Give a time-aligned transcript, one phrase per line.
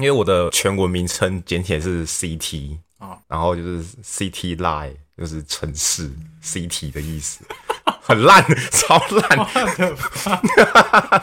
[0.00, 6.10] 因为我的全文名称简体是 CT 啊，然后就是 City Lie，就是城市
[6.42, 7.44] CT 的意思，
[8.00, 8.42] 很烂，
[8.72, 9.38] 超烂，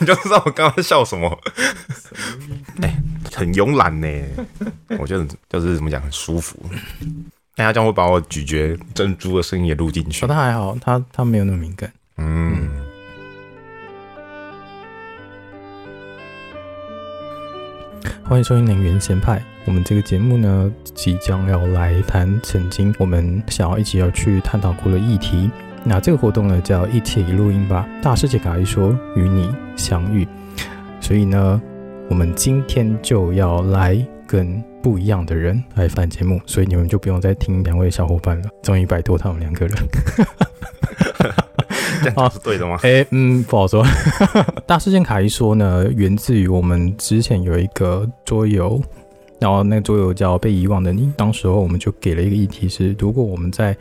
[0.00, 1.38] 你就知道我刚刚笑什么？
[2.82, 3.02] 哎、欸，
[3.32, 4.08] 很慵懒呢，
[4.98, 6.58] 我觉得就是怎么讲，很舒服。
[7.54, 10.24] 大家将会把我咀嚼珍珠的声音也录进去。
[10.26, 11.90] 哦，他还好，他他没有那么敏感。
[12.18, 12.85] 嗯。
[18.24, 19.38] 欢迎收听《能源咸派》。
[19.64, 25.50] 我们这个节目呢，即将要来谈曾经我们想要一起要去探讨过的议题。
[25.84, 30.26] 那这个活动呢，叫一起录音吧，大师姐卡一说与你相遇。
[31.00, 31.60] 所以呢，
[32.08, 34.62] 我们今天就要来跟。
[34.82, 39.76] 不一样的人来翻节目，所以你们就不用再听两位小伙伴了，终于摆脱他们两个人。
[42.14, 42.78] 这样是对的吗？
[42.82, 43.84] 哎、欸，嗯，不好说。
[44.66, 48.80] 大事件卡一说呢，源自于我们之前有一个桌游，
[49.40, 51.02] 然后那个桌游叫《被遗忘的你》。
[51.16, 53.76] 当时候我们就给了一个议题是：如果我们在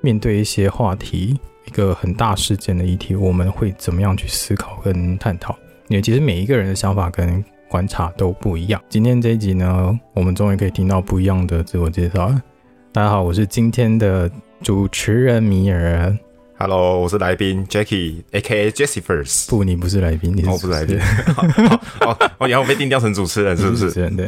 [0.00, 5.54] 面对一些话题，一个很大事件的议题，我们会怎么样去思考跟探讨？
[5.88, 8.80] 因为其实每一个人的想法跟观察都不一样。
[8.88, 12.42] 今天这一集呢，我们终于可以听到不一样的自我介绍了。
[12.92, 14.30] 大家好，我是今天的
[14.62, 16.16] 主持人米尔。
[16.62, 18.70] Hello，我是来宾 Jackie，A.K.A.
[18.70, 19.48] Jessifers。
[19.48, 21.00] 不，你不是来宾，你是我不是来宾。
[22.04, 23.90] 哦，哦，然后被定调成主持人，是不是？
[23.96, 24.24] 真的。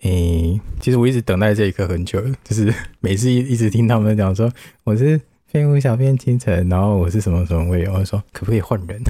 [0.00, 4.50] 诶、欸，其实我一直等待这一刻很久了，就是每次一一直听他们讲说
[4.84, 5.20] 我是。
[5.46, 7.88] 废物小编清晨，然后我是什么什么位？
[7.88, 9.00] 我说可不可以换人？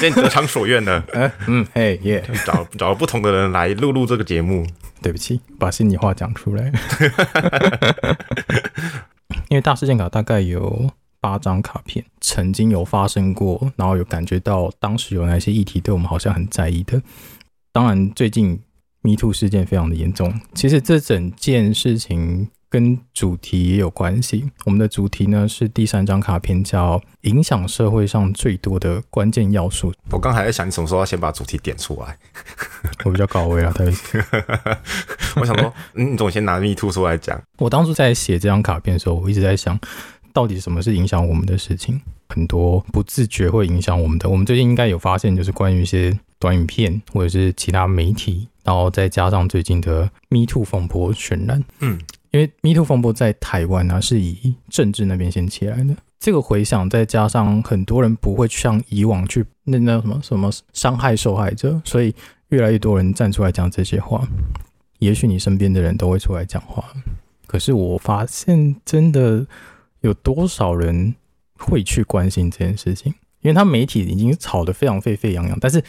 [0.00, 1.04] 变得偿所愿了。
[1.12, 4.64] 嗯 嗯，嘿耶，找找不同的人来录录这个节目。
[5.02, 6.72] 对不起，把心里话讲出来。
[9.50, 10.90] 因为大事件卡大概有
[11.26, 17.02] 八张卡片，曾经有发生过，然后有感觉到当时有哪些议题对我们好像很在意的。
[17.72, 18.60] 当然，最近
[19.00, 20.32] Me Too 事件非常的严重。
[20.54, 22.48] 其实这整件事情。
[22.68, 24.50] 跟主题也有关系。
[24.64, 29.94] 我们的主题呢是第三张卡片，叫“影响社会上最多的关键要素”。
[30.10, 32.18] 我刚还在想，你什么时候要先把主题点出来？
[33.04, 34.18] 我比较高危啊，对不起。
[35.40, 37.40] 我想说，嗯，你总先拿 MeToo 出来讲。
[37.58, 39.78] 我当初在写这张卡片的时候，我一直在想，
[40.36, 41.98] 到底什么是影响我们的事情？
[42.28, 44.28] 很多不自觉会影响我们的。
[44.28, 51.98] 我们最近应该有发现，就是关于一些短影片或者是其他媒体，然后再加上最近的 MeToo 风波渲染，嗯。
[52.32, 55.96] 因为 MeToo 风波在台湾呢、啊，是以政治那边先起来的。
[56.20, 62.14] 这个回想，再加上很多人不会像以往去那那什么什么伤害受害者，所以
[62.48, 64.28] 越来越多人站出来讲这些话。
[64.98, 66.84] 也许你身边的人都会出来讲话，
[67.46, 69.46] 可是我发现真的
[70.00, 71.14] 有多少人
[71.58, 73.14] 会去关心这件事情？
[73.42, 75.82] 因为他媒体已经吵得非常沸沸扬扬，但是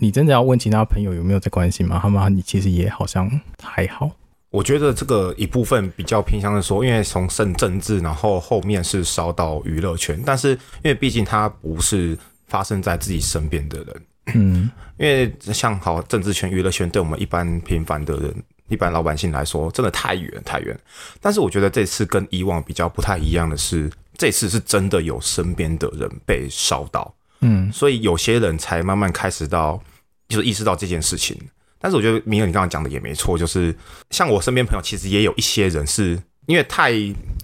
[0.00, 1.98] 你真的要问其他朋友有没有在关心吗？
[2.02, 3.30] 他们你其实也好像
[3.62, 4.10] 还好。
[4.50, 14.02] 我觉得这个一部分比较偏向的说，因为从政政治，然后后面是烧到娱乐圈，但是因为毕竟他不是发生在自己身边的人，
[14.34, 18.34] 嗯，因为像好政治圈、娱乐圈，对我们一般平凡的人、
[18.72, 20.78] 一般老百姓来说，真的太远太远。
[21.20, 29.80] 但是我觉得这次跟以往比较不太一样的是，这次是真的有身边的人被烧到，嗯，所以有些人才慢慢开始到，
[30.28, 31.38] 就是意识到这件事情。
[31.78, 33.74] 但是我觉得米尔，你刚刚讲的也没错，就是
[34.10, 36.92] 像我身边朋友，其实也有一些人是因为太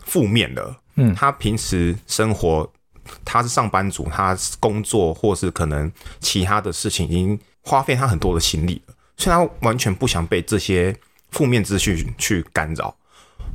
[0.05, 0.77] 负面了。
[0.95, 2.69] 嗯，他平时生活，
[3.25, 5.91] 他是上班族，他工作或是可能
[6.21, 10.95] 其他的事情已经花费他很多的心力了，所以他完全不想被这些
[11.31, 12.95] 负面资讯去干扰。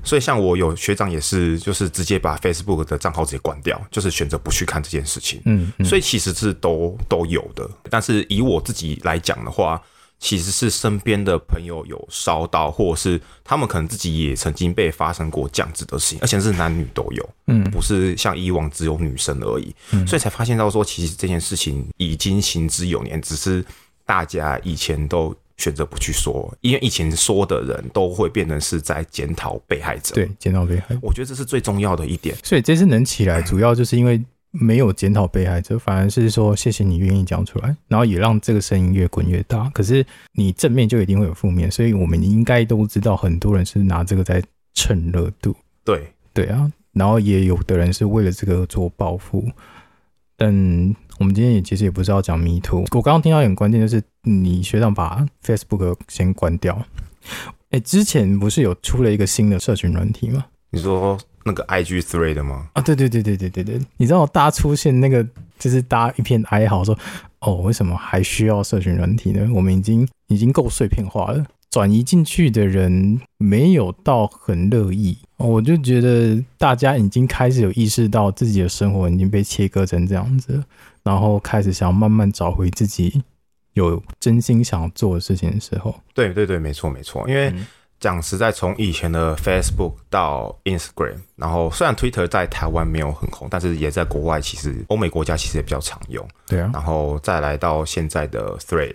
[0.06, 5.42] 所以像我有学长也是，就是直接把 Facebook 的账号直接关掉，就是选择不去看这件事情。
[5.46, 7.70] 嗯，嗯，所以其实是都都有的。
[7.90, 9.82] 但是以我自己来讲的话，
[10.20, 23.64] 其实是身边的朋友有烧到，或者是他们可能自己也曾经被发生过这样子的事情，而且是男女都有，嗯，不是像以往只有女生而已，嗯，所以才发现到说，其实这件事情已经行之有年，只是
[24.06, 32.36] 大家以前都选择不去说，因为以前说的人都会变成是在检讨被害者，对，检讨被害者，我觉得这是最重要的一点。
[32.44, 34.22] 所以这次能起来，主要就是因为。
[34.56, 39.68] 没有检讨被害者，反而是说谢谢你愿意讲出来，然后也让这个声音越滚越大。
[39.72, 44.40] 可是你正面就一定会有负面，所以我们应该都知道，很多人是拿这个在
[44.76, 45.56] 蹭热度。
[45.84, 49.44] 对对啊，然后也有的人是为了这个做报复。
[50.38, 52.86] 但我们今天也其实也不是要讲 Me Too。
[52.92, 56.86] 我刚刚听到很关键就是你学长把 Facebook 先关掉。
[57.72, 60.46] 哎，之前不是有出了一个新的社群软体吗？
[60.72, 61.18] 你说？
[61.46, 62.70] 那个 IG Thread 的吗？
[62.72, 65.28] 啊，对对对对对对对，你知道大家出现那个，
[65.60, 66.98] 就是大家一片哀嚎说，
[67.40, 69.46] 哦，为什么还需要社群软体呢？
[69.54, 75.18] 我们已经已经够碎片化了，转移进去的人没有到很乐意。
[75.36, 80.64] 我就觉得大家已经开始有意识到自己的生活已经被切割成这样子，
[81.04, 83.24] 然后开始想要慢慢找回自己
[83.74, 85.96] 有真心想做的事情的时候。
[86.14, 87.50] 对对对，没错没错，因为。
[87.50, 87.68] 嗯
[88.00, 96.28] 讲实在，从以前的 Facebook 到 Instagram，然后虽然 Twitter 在台湾没有很红，但是也在国外，其实欧美国家其实也比较常用。
[96.46, 98.94] 对啊，然后再来到现在的 Thread，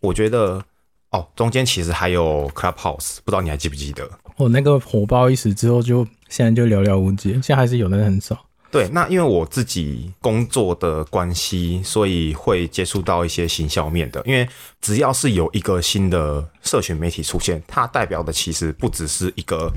[0.00, 0.64] 我觉得
[1.10, 4.08] 哦，中间其实还有 Clubhouse，不知道你还记不记得？
[4.36, 8.45] 哦，那个火爆一时之后就，就现在就寥寥无几，现在还是有的人很少。
[8.70, 14.22] 对，那因为我自己工作的关系，所以会接触到一些行销面的。
[14.26, 14.46] 因为
[14.80, 19.72] 只要是有一个新的社群媒体出现，它代表的其实不只是一个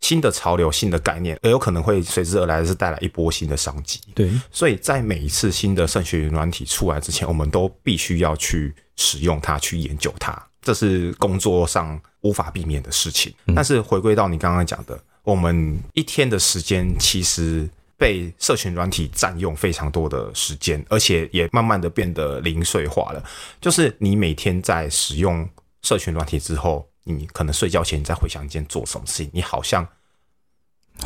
[0.00, 4.00] 新的潮流、新的概念，而有可能会随之而来的是带来一波新的商机。
[4.14, 13.34] 对，所以在每一次新的社群软体出来之前，我们都必须要去使用它，去研究它，这是工作上无法避免的事情。
[13.46, 17.68] 嗯、但是回归到你刚刚讲的，我们一天的时间其实。
[17.98, 23.22] 被社群软体占用非常多的时间，而且也慢慢的变得零碎化了。
[23.60, 25.46] 就是你每天在使用
[25.82, 29.86] 社群软体之后，你可能睡觉前你再回想一件做什么事情，你好像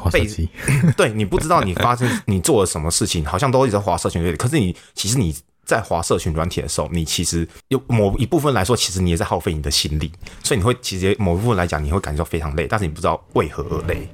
[0.13, 0.29] 被
[0.95, 4.37] 对，你不知道你发生你做了什么事情，好像都一直在滑社群软体。
[4.37, 5.35] 可是你其实你
[5.65, 10.13] 在滑社群软体的时候，你其实有某一部分来说，其实你也在耗费你的心力，
[10.45, 14.07] 所以你会其实某一部分来讲，你会感受非常累，但是你不知道为何而累。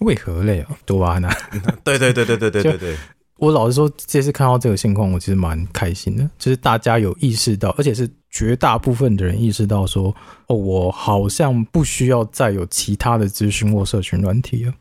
[0.00, 0.70] 为何累啊？
[0.86, 1.22] 多巴胺。
[1.84, 2.96] 对对对对对对对对。
[3.38, 6.28] 我老实说，这次看到这个情况，我其实蛮开心的。
[6.38, 10.14] 就是大家有意识到，而且是绝大部分的人意识到说，
[10.46, 14.72] 哦，我好像不需要再有其他的资讯或社群软体了。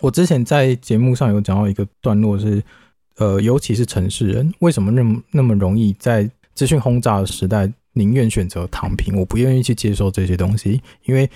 [0.00, 2.62] 我之前在节目上有讲到一个段落是，
[3.18, 11.30] 呃，尤其是城市人，为什么那么那么容易在资讯轰炸的时代，宁愿选择躺平，我不愿意去接受这些东西，因为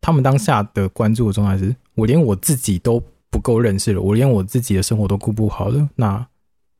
[0.00, 1.74] 他们当下的关注的状态是。
[1.94, 6.24] 我连我自己都不够认识了，我连我自己的生活都顾不好了，那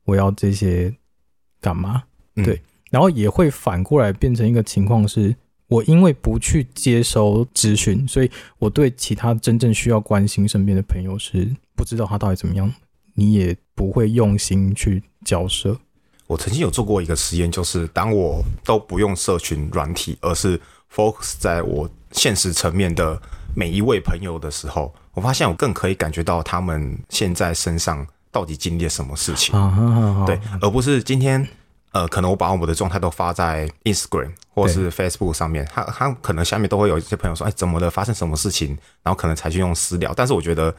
[0.05, 0.95] 我要这些
[1.59, 2.03] 干嘛？
[2.37, 5.35] 嗯、对，然后也会反过来变成一个情况是，
[5.67, 12.73] 我因为不去接收资讯，所以我对其他真正需要关心身边的朋友是不知道他到底怎么样，
[13.13, 15.77] 你也不会用心去交涉。
[16.27, 20.61] 我曾经有做过一个实验，就是当我都不用社群软体，而是
[20.93, 23.21] focus 在我现实层面的
[23.55, 24.93] 每一位朋友的时候。
[25.15, 29.53] 我发现我更可以感觉到他们现在身上到底经历了什么事情，
[30.25, 31.45] 对，而不是今天
[31.91, 37.89] 呃，可能我把我们的状态都发在 Instagram 或是 Facebook 上面，他他可能下面都会有一些朋友说，哎，怎么了？
[37.89, 38.77] 发生什么事情？
[39.03, 40.13] 然后可能才去用私聊。
[40.15, 40.73] 但是我觉得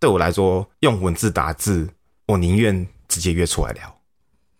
[0.00, 1.88] 对我来说，用文字打字，
[2.26, 3.96] 我宁愿直接约出来聊。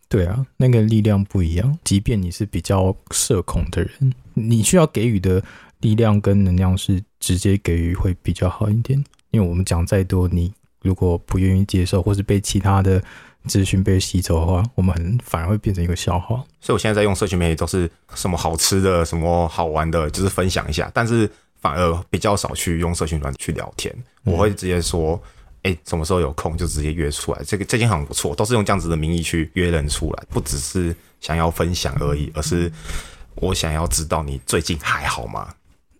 [0.09, 1.77] 对啊，那个力量不一样。
[1.83, 5.43] 即便你是比较社恐的人，你需要给予的
[5.81, 9.03] 力量跟能量是直接给予会比较好一点。
[9.31, 10.53] 因为我们讲再多，你
[10.83, 13.03] 如果不愿意接受，或是被其他的
[13.47, 16.37] 资讯被吸走的话，我们很反而会变成一个笑话。
[16.61, 20.91] 所以我现在在用社群媒体，都是什么好吃的、什么好玩的，就是分享一下。
[20.95, 21.31] 但是
[21.61, 23.95] 反而比较少去用社群软体去聊天。
[24.25, 25.21] 我会直接说，
[25.63, 27.43] 哎、欸，什么时候有空就直接约出来。
[27.45, 32.71] 这个这间很不错，都是用这样子的名义去约人出来，不只是想要分享而已，而是
[33.37, 35.55] 我想要知道你最近还好吗？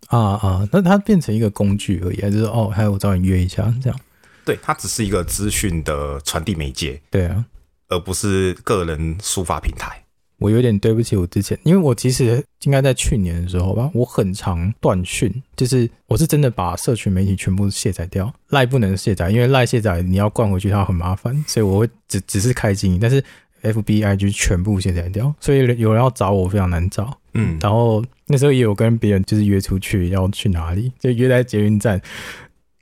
[0.07, 3.99] 啊啊，那它变成一个工具而已，还是说哦，还有我找你约一下这样？
[4.45, 7.43] 对，它只是一个资讯的传递媒介，对啊，
[7.89, 10.01] 而不是个人抒发平台。
[10.39, 23.21] 我有点对不起我之前，因为我其实应该在去年的时候吧，我很常断讯，就是我是真的把社群媒体全部卸载掉，赖不能卸载，因为赖卸载你要灌回去它很麻烦，所以我会只只是开静音，但是
[23.63, 27.17] FBIG 全部卸载掉，所以有人要找我非常难找。
[27.33, 32.01] 嗯，然后那时候也有跟别人就是约出去要去哪里，就约在捷运站，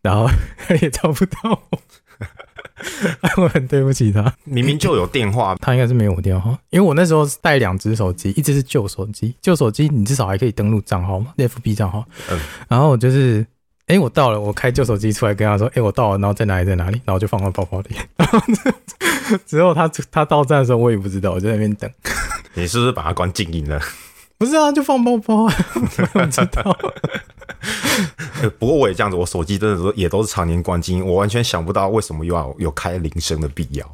[0.01, 1.79] 然后他也找不到我，
[3.43, 4.33] 我很对不起他。
[4.45, 12.05] 明明就有电话，他应该是没有我电话，因为我那时候带两只手机，一只是旧手机，旧手机你至少还可以登录账号嘛，FB 账号。
[12.31, 12.39] 嗯，
[12.69, 13.45] 然后我就是，
[13.87, 17.95] 哎，我到了，我开旧手机出来跟他说，哎，我到了，然后在哪里在哪里，然后就放到包包里。
[18.17, 18.39] 然后
[19.45, 21.89] 之后他他到站的时候，我也不知道，我就在那边等。
[22.55, 23.79] 你是不是把它关静音了？
[24.37, 25.53] 不是啊，就放包包啊，
[26.15, 26.77] 我知道。
[28.59, 33.85] 不过我也这样子，我手机真的也都是常年关静音，我完全想不到为什么又要有开铃声的必要。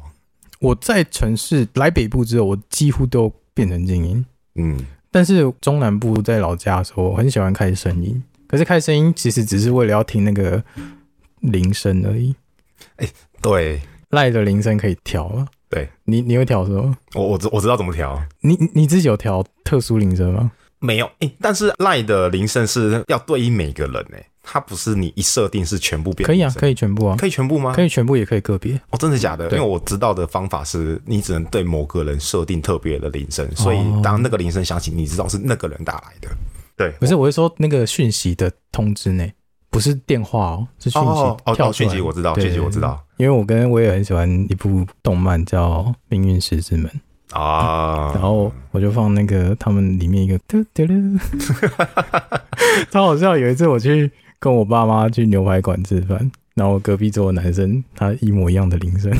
[0.58, 4.24] 我在城市来北部之后，我几乎都变成静音。
[4.54, 8.22] 嗯，但是中南部在老家的时候，我很喜欢开声音。
[8.52, 10.62] 可是开声音其实只是为了要听那个
[11.40, 12.34] 铃声而已。
[12.96, 13.80] 哎、欸，对，
[14.10, 15.46] 赖的铃声可以调了。
[15.70, 16.94] 对，你你会调是吗？
[17.14, 18.22] 我我知我知道怎么调。
[18.42, 20.52] 你你自己有调特殊铃声吗？
[20.80, 26.26] 没有，哎，但是 Line 的铃声是要对应每个人哎，它不是你一设定是全部变。
[26.26, 27.72] 可以啊，可以全部啊，可以全部吗？
[27.74, 28.74] 可以全部，也可以个别。
[28.90, 29.44] 哦，真的假的？
[29.52, 36.28] 因为我知道的方法是你只能对某个人设定特别的铃声，所以当那个铃声响起，你知道是那个人打来的。
[36.76, 39.26] 对，不是，我是说那个讯息的通知呢，
[39.70, 46.86] 不是电话哦，是讯息哦，跳讯息我知道，讯息我知道，因为我跟我也很喜欢一部动漫叫《命运石之门》。
[47.38, 50.92] 啊，然后我就放那个他们里面一个嘟嘟嘟，
[52.92, 53.34] 超好笑。
[53.38, 59.10] 有一次我去跟我爸妈去牛排馆吃饭，然后隔壁桌的男生他一模一样的铃声，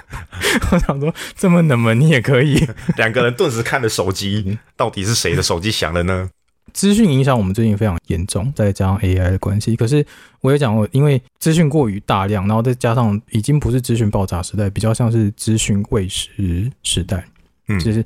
[0.72, 2.66] 我想说这么冷门你也可以。
[2.96, 6.30] 两个人顿时看了手机，到底是谁的手机响了呢？
[6.72, 9.76] 资讯影响我们最近非常严重，再加上 AI 的关系。
[9.76, 10.04] 可是
[10.40, 17.24] 我也讲过，因为资讯过于大量，然后再加上已经不是资讯爆炸时代，比较像是资讯喂食时代。
[17.68, 18.04] 嗯就是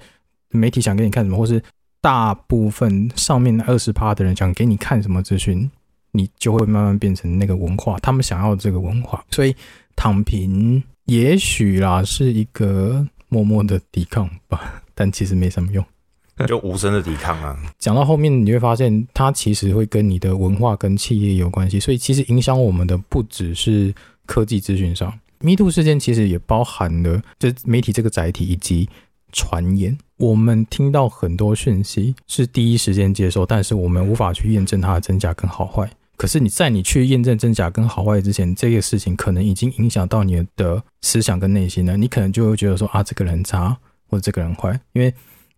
[0.51, 1.63] 媒体想给你看什么，或是
[2.01, 5.71] 大部分上面二十趴的人想给你看什么资讯，
[6.13, 9.25] 你就会慢慢变成那个文化，他们想要这个文化。
[9.31, 9.57] 所以
[9.97, 15.85] 躺平也许啦是一个默默的抵抗吧，但其实没什么用，
[16.47, 17.57] 就无声的抵抗啊。
[17.79, 23.95] 讲到后面你会发现，它其实会跟你的文化跟企业有关系，所以其实影响我们的不只是
[24.27, 28.89] 科技资讯上，Me Too 事件其实也包含了就媒体这个载体以及。
[29.37, 35.91] 传言，我们听到很多讯息是第一时间接收，但是我们无法去验证它的真假跟好坏。
[36.17, 41.97] 可是你在你去验证真假跟好坏之前，这个事情可能已经影响到你的思想跟内心了。
[41.97, 43.77] 你可能就会觉得说啊，这个人差
[44.09, 45.13] 或者这个人坏，因为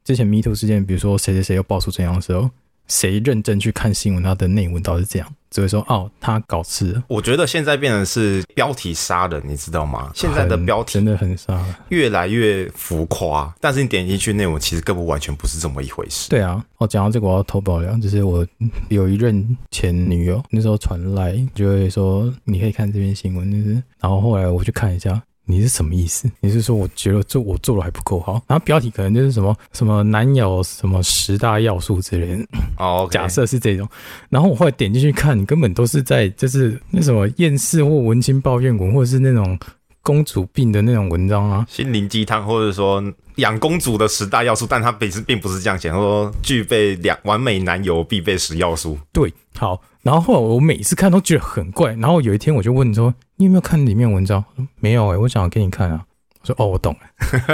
[0.06, 2.48] 之前 MeToo 事件，比如说谁谁谁又爆出怎样的时候。
[2.86, 4.22] 谁认真去看新闻？
[4.22, 7.02] 它的内文倒是这样，只会说哦，他搞事。
[7.08, 10.12] 我觉得现在变成是标题杀人，你知道吗？
[10.14, 13.52] 现在的标题真的很杀，越来越浮夸。
[13.60, 16.30] 但是你点进去内文，其实根本完全不是这么一回事。
[16.30, 18.46] 对啊，哦，讲到这个，我要偷爆料，就是我
[18.88, 25.20] 有一任前女友，那时候传来就会说，你可以看这篇新闻，就是，然后后来我去看一下。
[25.48, 26.28] 你是什么意思？
[26.40, 28.42] 你是说我觉得做我做的还不够好？
[28.48, 32.44] 然后标题可能就是什么什么男友什么十大要素之类的。
[32.78, 33.88] 哦，oh, 假设是这种。
[34.28, 39.56] 然后我后来点进去看，你根本都是在就是那什么厌世或文青抱怨文，或者是那种
[40.02, 43.02] 公主病的那种文章啊，心灵鸡汤，或者说
[43.36, 48.98] 养公主的十大要素，但它本身并不是这样写，说具备两完美男友必备十要素。
[49.12, 49.80] 对，好。
[50.06, 54.44] 然后后来我每次看都觉得很怪，然后有一天我就问你说：“你有没有看里面文章？”
[54.78, 56.04] 没有哎、欸，我想要给你看啊。
[56.42, 57.00] 我说：“哦，我懂了。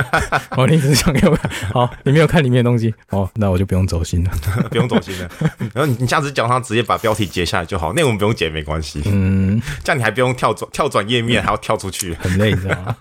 [0.55, 1.51] ”哦，你只是想给我看。
[1.73, 4.31] 好，你没有看里面的东西，哦，那我就不用走心了，
[4.69, 5.31] 不用走心了。
[5.73, 9.01] 然后你你下次讲他直接把标题截下来就好，内容不用截没关系。
[9.07, 12.95] 嗯，这样你还不用跳转跳转页面，还要跳出去， 很累，你知道吗？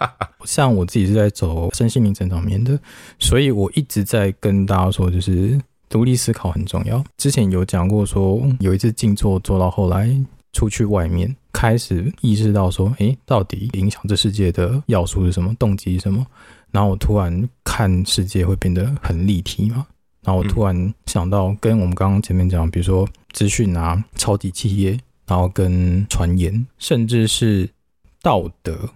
[0.45, 2.79] 像我自己是在走身心灵成长面的，
[3.19, 5.59] 所以我一直在跟大家说，就是。
[5.91, 7.03] 独立思考很重要。
[7.17, 10.09] 之前有讲过，说有一次静坐做到后来，
[10.53, 15.53] 出去外面开始意识到说，诶，到底影响这世界的要素是什么？
[15.59, 16.25] 动机是什么？
[16.71, 19.85] 然后我突然看世界会变得很立体嘛。
[20.23, 27.69] 然后我突然想到，跟我们刚刚前面讲，比如说资讯啊、超级企业，然后跟传言，甚至是
[28.21, 28.89] 道德，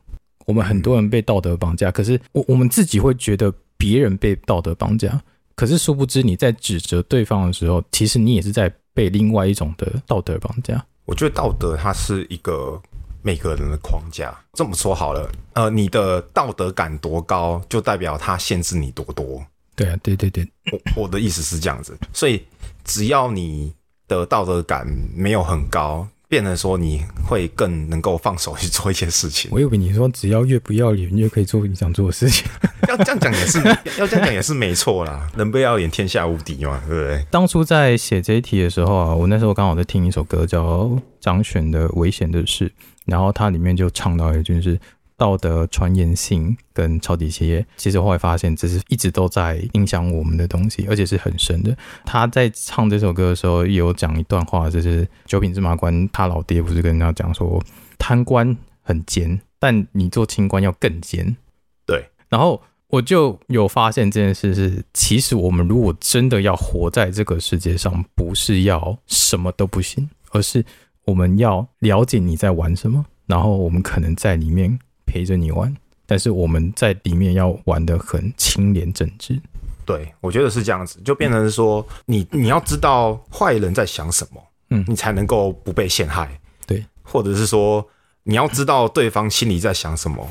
[0.45, 5.21] 我们很多人被道德绑架，可是我我们自己会觉得别人被道德绑架。
[5.55, 10.85] 可是殊不知，你在指责对方的时候，其实你也是在被另外一种的道德绑架。
[11.05, 12.81] 我觉得道德它是一个
[13.21, 14.37] 每个人的框架。
[14.53, 19.45] 这么说好了，呃，你的道德感多高，就代表它限制你多多。
[19.75, 21.97] 对啊，对对对，我我的意思是这样子。
[22.13, 22.43] 所以
[22.83, 23.73] 只要你
[24.07, 24.85] 的道德感
[25.15, 26.07] 没有很高。
[26.35, 29.49] 变得说你会更能够放手去做一些事情。
[29.53, 32.45] 我以为你说只要越不要脸，越可以做你想做的事情。
[32.89, 33.57] 要这样讲也是，
[33.97, 35.29] 要这样讲也是没错啦。
[35.37, 37.25] 人不要脸，天下无敌嘛，对不对？
[37.31, 42.67] 当初在写这一题的时候啊，我那时候刚好在听一首歌，叫张悬的《危险的事》，
[43.05, 44.77] 然后它里面就唱到一句是。
[45.17, 51.75] 道德传言性跟超级企业，其实后来发现这是一直都在影响我们的东西，而且是很深的。
[52.05, 57.63] 他在唱这首歌的时候，也有讲一段话，就是九品芝麻官他老爹不是跟人家讲说，
[57.97, 61.37] 贪官很奸，但你做清官要更奸。
[61.85, 70.65] 对，然后我就有发现这件事是，其实我们如果真的要活在这个世界上，不是要什么都不行，而是
[71.05, 74.77] 我们要了解你在玩什么，然后我们可能在里面。
[75.15, 75.73] 陪着你玩，
[76.05, 79.41] 但是我们在里面要玩得很清廉正直。
[79.85, 86.37] 对，我觉得是这样子，就变成是说，你你要知道坏人在想什么，嗯，你才能够不被陷害。
[86.67, 87.87] 对，或者是说，
[88.23, 90.27] 你要知道对方心里在想什么，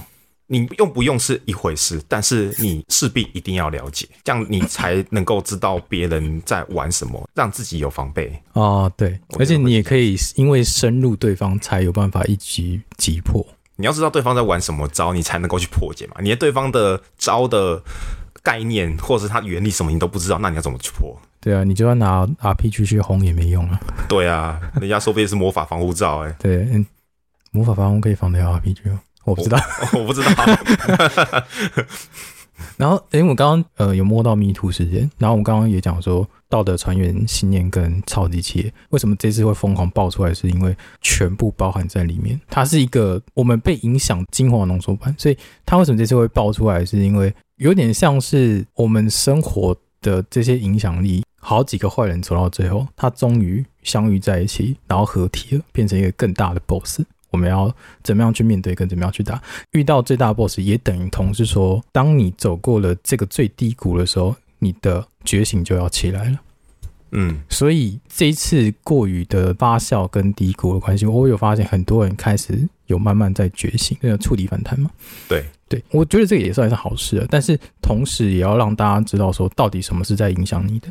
[0.48, 8.38] 你用不用是一回事，但是你势必一定要了解，这样你才能够知道别人在玩什么，让自己有防备。
[8.52, 13.42] 哦，对，而且你也可以因为深入对方，才有办法一击击破。
[13.76, 16.16] 你要知道对方在玩什么招，你才能够去破解嘛。
[16.20, 17.82] 你连对方的招的
[18.42, 21.16] 概念或者是它原理什么你都不知道，那你要怎么去破？
[21.40, 23.80] 对啊，你就算拿 RPG 去轰也没用啊。
[24.08, 26.36] 对啊，人家说不定是魔法防护罩哎、欸。
[26.38, 26.86] 对，嗯，
[27.50, 28.98] 魔法防护可以防掉 RPG 哦？
[29.24, 29.58] 我不知道，
[29.92, 30.30] 我，我不知道。
[32.76, 42.40] 然后，因为我刚刚呃有摸到迷途时间，然后我刚刚也讲说道德传言信念跟超级企业为什么这次会疯狂爆出来，是因为全部包含在里面。
[42.48, 57.02] 它是一个我们被影响精华浓缩版，所以它为什么这次会爆出来，是因为有点像是我们生活的这些影响力，好几个坏人走到最后，他终于相遇在一起，然后合体了，变成一个更大的 BOSS。
[57.34, 57.74] 我们要
[58.04, 59.42] 怎么样去面对，跟怎么样去打？
[59.72, 66.38] 遇到最大的 boss 也等于同是说，当你走过了这个最低谷的时候，你的觉醒就要起来了。
[67.10, 74.88] 嗯，所以这一次过于的发酵跟低谷的关系，我有发现很多人开始有慢慢在觉醒，那个触底反弹嘛。
[75.28, 77.26] 对对，我觉得这个也算是好事了。
[77.28, 80.88] 但是同时也要让大家知道说，到底什么是在影响你的。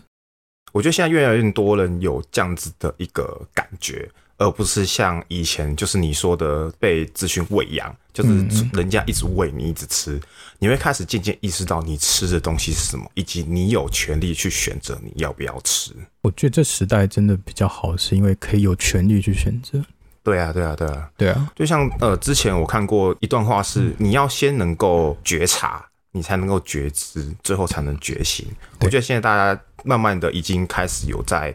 [0.73, 4.09] 我觉得现在越来越多人有这样子的一个感觉。
[4.37, 8.29] 而不是像以前，就是你说的被资讯喂养，就是
[8.73, 10.19] 人家一直喂你，一直吃，
[10.59, 15.91] 你会开始渐渐意识到你吃的东西是什么，以及你有权利去选择你要不要吃。
[16.21, 19.81] 我觉得这时代真的比较好，是因为可以有权利去选择。
[20.23, 21.51] 对啊，对啊，对啊，对啊。
[21.55, 28.47] 就像呃，之前我看过一段话是，你要先能够觉察，你才能够觉知，最后才能觉醒。
[28.79, 31.53] 我觉得现在大家慢慢的已经开始有在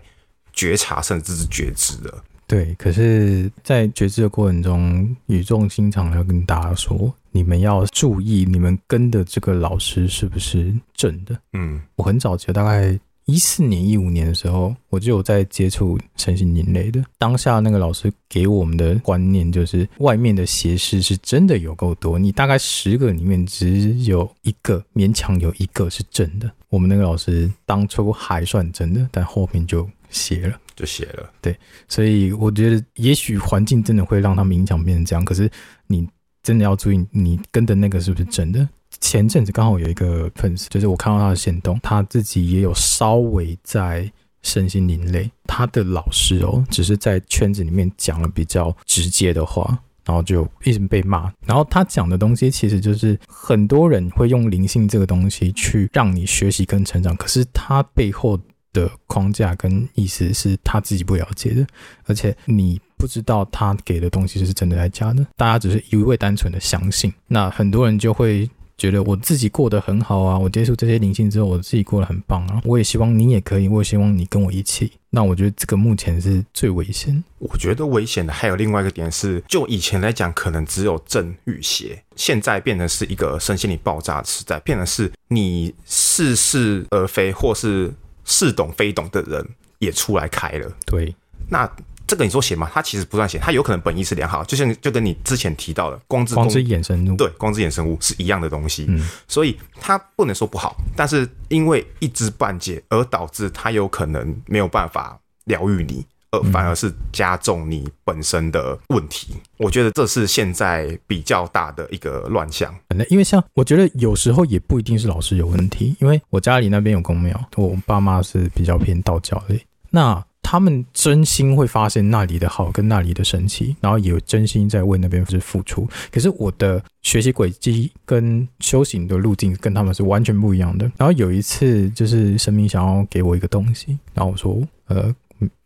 [0.53, 2.23] 觉察，甚至是觉知了。
[2.49, 11.39] 对，可是，在觉知的过程中，语重心长的要跟大家说，你们要注意，你们跟的这个老师是不是正的？
[11.53, 17.05] 嗯，我很早期，大概一四年、一五年的时候，我就有在接触身心灵类的。
[17.19, 26.51] 当下那个老师给我们的观念就是，外面的邪师是真的有够多，你大概十个里面只有一个，勉强有一个是正的。
[26.71, 30.59] 我们那个老师当初还算真的，但后面就邪了。
[30.79, 35.51] 就写了，对，所以我觉得也许环境真的会让他们影响变成这样，可是
[35.89, 36.07] 你
[36.41, 38.69] 真的要注意，你跟的那个是不是真的？
[39.01, 44.09] 前阵子刚好有一个粉丝，就是我看到他的行动，他自己也有稍微在
[44.43, 51.33] 身心灵类，他的老师哦，只是在圈子里面讲了比较直接的话，然后就一直被骂。
[51.45, 58.39] 然后他讲的东西其实就是很多人会用灵性这个东西去让你学习跟成长，可是他背后。
[58.79, 61.67] 的框架跟意思是他自己不了解的，
[62.07, 74.93] 而且你不知道他给的东西是真的还是假的，大家只是一味单纯的相信，那很多人就会觉得我自己过得很好啊，我接触这些灵性之后，我自己过得很棒啊，我也希望你也可以，我也希望你跟我一起。
[75.11, 77.25] 那我觉得这个目前是最危险。
[77.39, 87.93] 我觉得危险的还有另外一个点是，就以前来讲，可能只有正与邪，现在变成是一个身心灵爆炸的时代，变成是你似是而非，或是。
[88.29, 89.45] 似懂非懂的人
[89.81, 91.13] 也出来开了，对，
[91.49, 91.69] 那
[92.07, 92.71] 这个你说邪吗？
[92.73, 106.07] 他其实不算邪，他有可能本意是良好，就像就跟你之前提到的光之光之衍生物，对，光之衍生物是一样的东西，嗯，所以他不能说不好，但是因为一知半解而导致他有可能没有办法疗愈你。
[106.31, 109.29] 呃，反而是加重你本身的问题。
[109.35, 112.75] 嗯，我觉得这是现在比较大的一个乱象。
[113.09, 119.59] 因为像我觉得有时候也不一定是老师有问题，因为我家里那边有公庙，我爸妈是比较偏道教的，
[119.91, 125.89] 那他们真心会发现那里的好跟那里的神奇，然后也有真心在为那边是付出。
[126.13, 130.91] 可是我的学习轨迹跟修行的路径跟他们是完全不一样的。
[130.99, 135.15] 然后有一次就是神明想要给我一个东西，然后我说呃。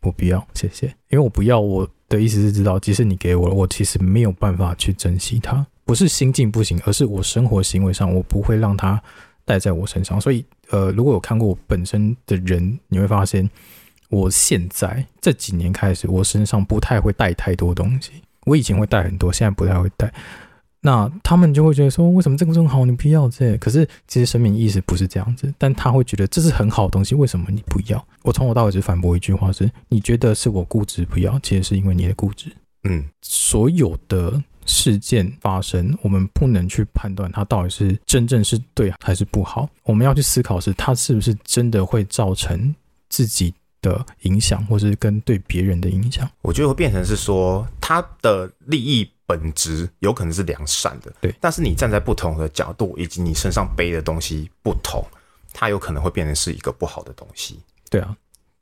[0.01, 0.87] 我不要，谢谢。
[1.09, 5.65] 因为我不要，我的意思是知道，即使你给我了，我其实没有办法去珍惜它。
[5.85, 9.01] 不是心境不行，而是我生活行为上，我不会让它
[9.43, 10.19] 带在我身上。
[10.21, 13.49] 所以，呃，如果有看过我本身的人，你会发现，
[14.09, 18.11] 我现在这几年开始，我身上不太会带太多东西。
[18.45, 20.13] 我以前会带很多，现在不太会带。
[20.85, 23.57] 那他们就会觉得说，为什么这个这么好，你不要这？
[23.57, 28.05] 可是其实神明意识不是这样子，但他会觉得这是很好的东西，为什么你不要？
[28.21, 32.51] 我从头到尾只反驳一句话是：你觉得是我固执不要，其实是因为你的固执。
[32.83, 42.75] 嗯，所有的事件发生，我们不能去判断它到底是真正是对还是不好，我们要去思考是它是不是真的会造成
[43.07, 46.29] 自己的影响，或是跟对别人的影响。
[46.41, 51.33] 我觉得会变成是说，他的利益本质有可能是良善的，对。
[51.39, 55.05] 但是你站在不同的角度，以及你身上背的东西不同，
[55.53, 57.59] 它有可能会变成是一个不好的东西。
[57.89, 58.15] 对啊。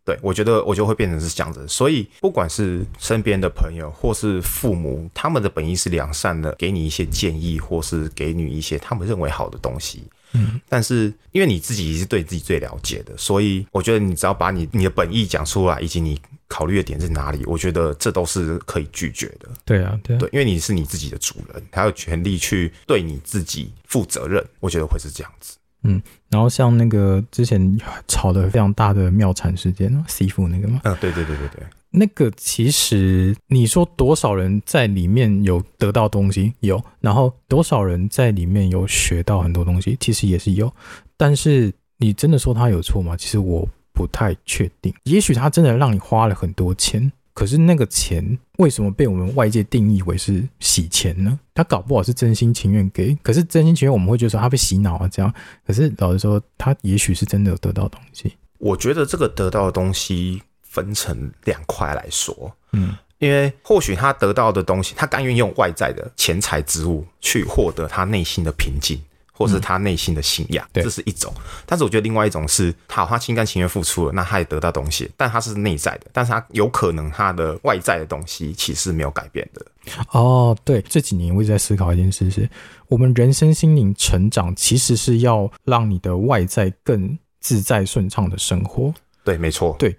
[0.04, 10.04] 对，我觉得我就会变成是这样子，所以不管是身边的朋友或是父母，他们的本意是良善的，给你一些建议，或是给你一些他们认为好的东西。
[10.34, 16.20] 嗯，但是因为你自己是对自己最了解的，所以我觉得你只要把你你的本意讲出来，以及你
[16.52, 19.48] 考虑的点在哪里，我觉得这都是可以拒绝的。
[19.64, 24.46] 对啊，对啊，对，因为你是你自己的主人，还有权利去对你自己负责任。
[24.60, 25.58] 我觉得会是这样子。
[25.84, 40.72] 嗯，然后像那个之前吵得非常大的庙产事件，C 府那个吗，嗯，对对对对对，那个其实你说多少人在里面有得到东西有，然后多少人在里面有学到很多东西，其实也是有，
[41.18, 43.18] 但是你真的说他有错吗？
[43.18, 47.12] 其实我不太确定，也许他真的让你花了很多钱。
[47.34, 51.40] 可是那个钱为什么被我们外界定义为是洗钱呢？
[51.54, 55.34] 他搞不好是真心情愿给，可是真心情愿我们会觉得说他被洗脑啊这样。
[55.66, 58.36] 可是老实说，他也许是真的有得到东西。
[58.58, 69.02] 我觉得这个得到的东西分成两块来说，嗯，因为或许他得到的东西，他甘愿用外在的钱财之物去获得他内心的平静。
[69.32, 71.34] 或是他内心的信仰，嗯，这是一种。
[71.66, 79.66] 但是我觉得另外一种是，好，他心甘情愿付出了，那他也得到东西，但他是内在的，但是他有可能他的外在的东西其实没有改变的。
[80.12, 82.50] 哦，对，这几年我一直在思考一件事是，是
[82.88, 88.94] 我们人生心灵成长，其实是要让你的外在更自在顺畅的生活。
[89.24, 89.76] 对，没错。
[89.80, 89.96] 对，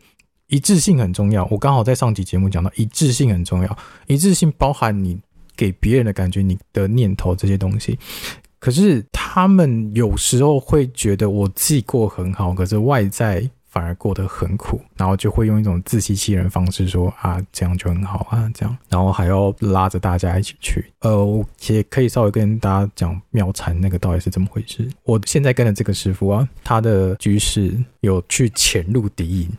[0.47, 1.45] 一致性很重要。
[1.51, 3.79] 我刚好在上集节目讲到，一致性很重要。
[4.07, 5.19] 一致性包含你
[5.57, 7.99] 给别人的感觉，你的念头这些东西。
[8.63, 20.85] 可是他们有时候会觉得我自己过很好，可是外在反而过得很苦，然后就会用一种自欺欺人的方式说啊，这样就很好啊，这样，然后还要拉着大家一起去。
[21.01, 24.89] 呃，我也可以稍微跟大家讲妙禅那个到底是怎么回事。
[25.03, 29.51] 我现在跟的这个师傅啊，他的居士有去潜入敌营。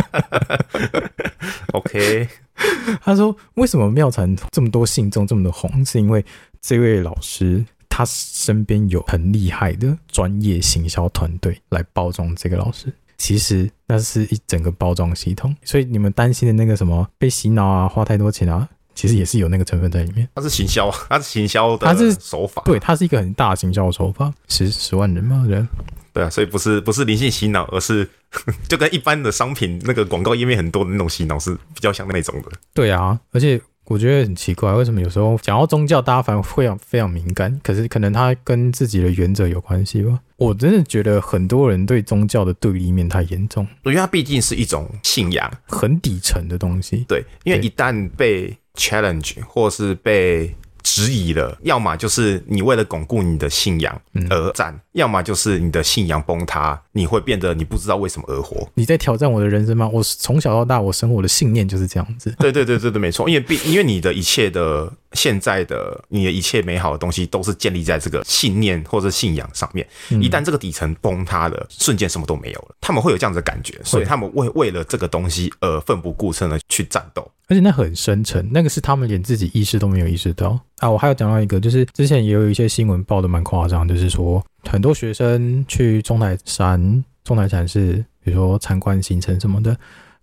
[1.74, 2.26] OK，
[3.04, 6.24] 他说为什么妙禅这么多信众这么的红，是因为
[6.62, 7.62] 这位老师。
[7.94, 15.54] 他身边有很厉害的专业行销团队来包装这个老师，其实那是一整个包装系统。
[15.62, 20.26] 所以你们担心的那个什么被洗脑啊、花太多钱啊，其实也是有那个成分在里面。
[20.34, 25.68] 他是行销， 他是行销的，他是手法，对，他是一个很大的行销手法，十十万人嘛人，
[26.14, 28.08] 对啊，所以不是不是灵性洗脑，而是
[28.66, 32.50] 就跟一般的商品那个广告页面很多的那种洗脑是比较像那种的。
[32.72, 33.60] 对啊，而且。
[33.86, 37.60] 我觉得很奇怪，为什么有时候讲到宗教，大家反而会非常敏感？
[37.62, 40.20] 可是可能它跟自己的原则有关系吧？
[40.36, 47.04] 我真的觉得很多人对宗教的对立面太严重，因为它毕竟是一种信仰，很底层的东西。
[47.08, 58.68] 对，因为一旦被 challenge 或是被质疑了，要么就是你为了巩固你的信仰而战，嗯、要么就是你的信仰崩塌，你会变得你不知道为什么而活。
[58.74, 59.88] 你在挑战我的人生吗？
[59.92, 62.34] 我从小到大，我生活的信念就是这样子。
[62.38, 64.92] 对对对对对，没错，因为毕因为你的一切的。
[65.14, 69.86] 现在的你的一切美好的东西都是建立在这个信念或者信仰上面。
[70.10, 72.74] 一旦这个底层崩塌了，瞬间什么都没有了。
[72.80, 77.30] 他们会有这样子的感觉，所以他们为为了这个东西而奋不顾身的去战斗。
[77.48, 80.90] 而且那很深沉，那个是他们连自己意识都没有意识到啊。
[80.90, 89.76] 我还有讲到一个，就是之前也有一些新闻报的蛮夸张，就是说很多学生去中台山、中台山是，比如说参观行程什么的。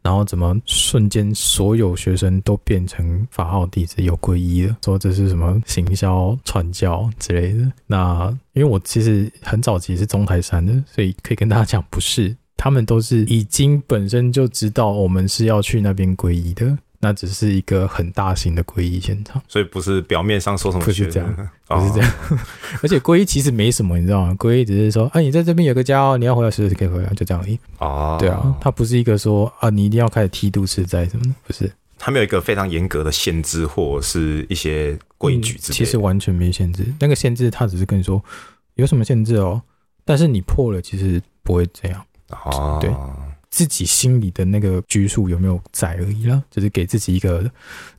[0.10, 4.76] 然后怎么瞬间所有学生都变成法号弟子，有皈依了？
[4.84, 7.72] 说这是什么行销传教之类的？
[7.86, 16.76] 那因为我其实很早期是中台山的，所以可以跟大家讲，不是，他们都是已经本身就知道我们是要去那边皈依的。
[17.00, 22.12] 那只是一个很大型的皈依现场，所以不是表面上说什么，不是这样，不是这样。
[22.84, 24.36] 而且皈依其实没什么，你知道吗？
[24.38, 27.58] 皈依只是说，啊，你在这边有个家哦，你要回来随时可以回来，就这样而已。
[27.78, 31.72] 哦，对啊，它不是一个说啊，你一定要开始剃度吃斋什么的，不是。
[31.98, 36.86] 它没有一个非常严格的限制或是一些规矩之类的，其实完全没限制。
[37.00, 38.24] 那个限制，它只是跟你说
[38.76, 39.62] 有什么限制哦，
[40.06, 42.02] 但是你破了，其实不会这样。
[42.30, 42.90] 哦，对。
[43.50, 47.50] 自己心里的那个拘束有没有在而已啦，就是给自己一个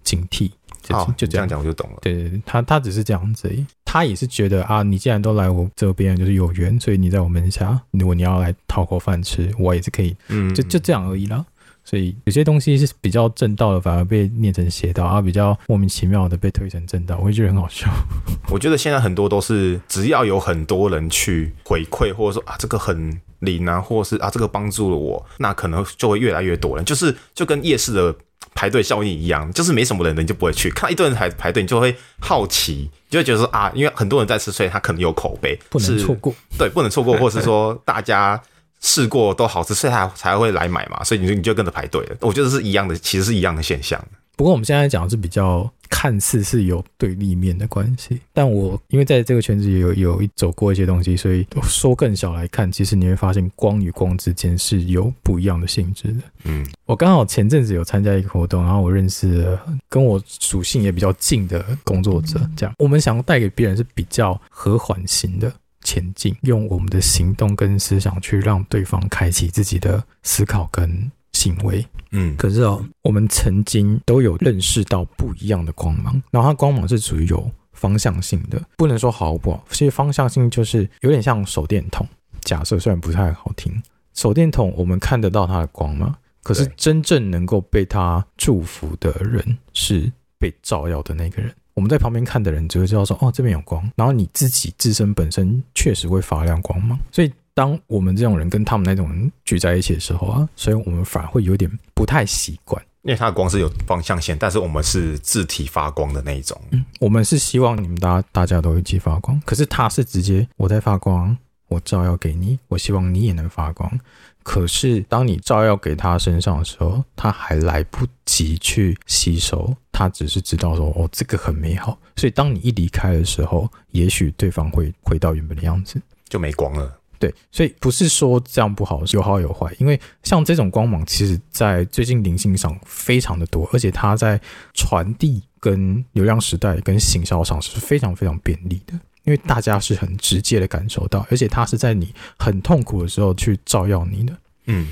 [0.04, 0.50] 警惕，
[0.82, 1.98] 就好就这样讲我就懂了。
[2.02, 11.44] 对对对，他他只是这样子而已，他也是觉得啊，你既然都来我这边，就是有缘，所以你在我门下，如果你要来讨口饭吃，我也是可以，嗯，就就这样而已啦。
[11.82, 17.90] 所以有些东西是比较正道的，反而被念成邪道啊；比较莫名其妙的被推成正道，我会觉得很好笑。
[18.52, 23.20] 我觉得现在很多都是只要有很多人去回馈，或者说啊，这个很。
[23.40, 28.14] 零啊，或是啊这个帮助了我，那可能就会越来越多人，就是就跟夜市的
[28.54, 38.40] 排队效应一样，就是没什么人，的你就不会去，看到一堆人排排队，你就会好奇，就会觉得说啊，因为很多人在吃，所以他可能有口碑，不能错过，对，不能错过，或是说大家
[38.80, 42.16] 试过都好吃，所以他才会来买嘛，所以你就你就跟着排队了。
[42.20, 44.02] 我觉得是一样的，其实是一样的现象。
[44.40, 56.22] 不过我们现在讲的是比较看似是有对立面的关系，但我因为在这个圈子也有有走过一些东西，所以说更小来看，其实你会发现光与光之间是有不一样的性质的。
[56.44, 71.84] 嗯，我刚好前阵子有参加一个活动，然后我认识了跟我属性也比较近的工作者，这样我们想要带给别人是比较和缓型的前进，用我们的行动跟思想去让对方开启自己的思考跟行为。
[72.12, 79.64] 嗯，可是哦，我们曾经都有认识到不一样的光芒，然后它光芒是属于有方向性的，不能说好不好。
[79.70, 82.06] 其实方向性就是有点像手电筒。
[82.40, 83.72] 假设虽然不太好听，
[84.14, 86.16] 手电筒我们看得到它的光吗？
[86.42, 91.54] 可是真正能够被它祝福的人是被照耀的那个人。
[91.74, 97.32] 我们在旁边看的人只会知道说，哦，这边有光，然后你自己自身本身确实会发亮光芒，所以。
[97.60, 106.58] 当我们这种人跟他们那种人聚在一起的时候啊，所以我们反而会有点不太习惯，因为它的光是有方向线，但是我们是自体发光的那一种。
[106.70, 111.36] 嗯，我们是希望你们大家大家都一起发光，可是他是直接我在发光，
[111.68, 114.00] 我照耀给你，我希望你也能发光。
[114.42, 121.98] 可是当你照耀给他身上的时候，他还来不及去吸收，他只是知道说哦，这个很美好。
[122.16, 126.96] 所以当你一离开的时候，也许对方会回到原本的样子，就没光了。
[127.20, 129.70] 对，所以不是说这样不好，有好有坏。
[129.78, 134.40] 因为像这种光芒，其实在最近灵性上非常的多，而且它在
[134.72, 138.94] 传递、跟流量时代、跟行销上是非常非常便利的。
[139.24, 144.34] 因为大家是很直接的感受到，而且它是在你很痛苦的时候去照耀你的。
[144.64, 144.88] 嗯，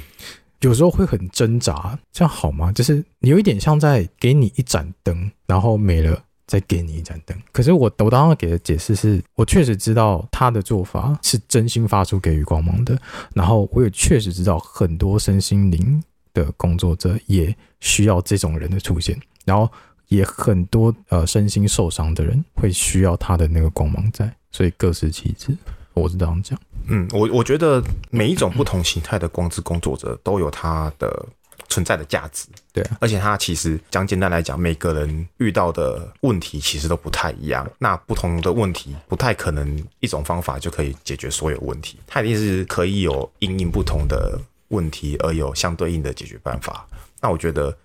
[0.60, 2.70] 有时候会很挣扎，这样好吗？
[2.70, 6.22] 就是你有一点像在给你一盏灯，然后没了。
[6.48, 7.38] 再给你一盏灯。
[7.52, 12.98] 可是我我当时给的解释是，我确实知道他的做法是真心发出给予光芒的。
[13.34, 19.16] 然后我也确实知道很多身心灵的工作者也需要这种人的出现。
[19.44, 19.70] 然后
[20.08, 24.34] 也很多呃身心受伤的人会需要他的那个光芒在。
[24.50, 25.54] 所以各司其职，
[25.92, 26.58] 我是这样讲。
[26.87, 31.28] 嗯，我我觉得每一种不同形态的光之工作者都有他的。
[31.68, 37.70] 存在的价值，对啊，而且它其实讲简单来讲，每个人遇到的问题其实都不太一样。
[37.78, 46.87] 那不同的问题不太可能一种方法就可以解决所有问题，它一定是可以有因应不同的问题而有相对应的解决办法。
[47.20, 47.76] 那我觉得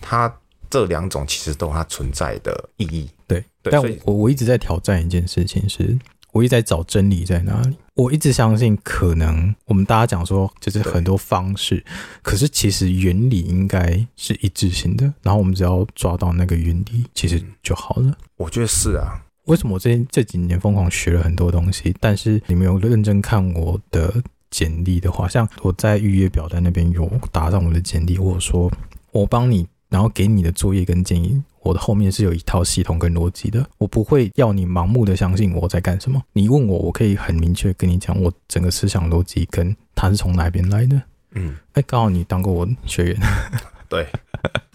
[0.00, 0.32] 它
[0.68, 3.08] 这两种其实都有它存在的意义。
[3.26, 5.98] 对，对，但我我一直在挑战一件事情是。
[6.32, 7.76] 我一直在找真理在哪里。
[7.94, 11.84] 我一直相信，可能我们大家讲说，就是很多方式，
[12.22, 15.12] 可是其实原理应该是一致性的。
[15.22, 18.16] 然后我们只要抓到那个原理，其实就好了。
[18.36, 19.24] 我觉得是啊。
[19.46, 21.94] 为什么我这这几年疯狂学了很多东西？
[21.98, 28.70] 但是你没有认真看我的简历的话，像我在预约表单那边有打上我的简历，或者说
[29.10, 31.42] 我帮你，然后给你的作业跟建议。
[31.60, 36.22] 我的后面是有一套系统跟逻辑的，我不会要你盲目的相信我在干什么。
[36.32, 41.00] 你问我，我可以很明确跟你讲，我整个思想逻辑跟它是从哪边来的。
[41.32, 43.16] 嗯，哎，刚好你当过我学员，
[43.88, 44.06] 对，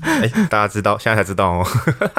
[0.01, 1.67] 哎，大家知道，现在才知道哦。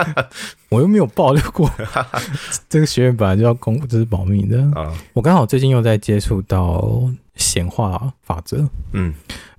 [0.70, 1.70] 我又没有爆料过，
[2.68, 4.92] 这个学员本来就要公布，这是保密的啊。
[5.12, 7.02] 我刚好最近又在接触到
[7.36, 9.14] 显化法则，嗯。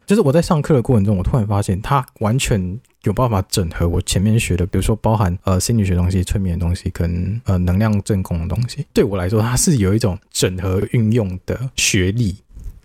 [0.05, 8.85] 就是我在上课的过程中，我突然发现它完全有办法整合我前面学的，比如说包含呃心理学东西、催眠的东西跟呃能量正功的东西。
[8.93, 12.35] 对我来说，它是有一种整合运用的学历。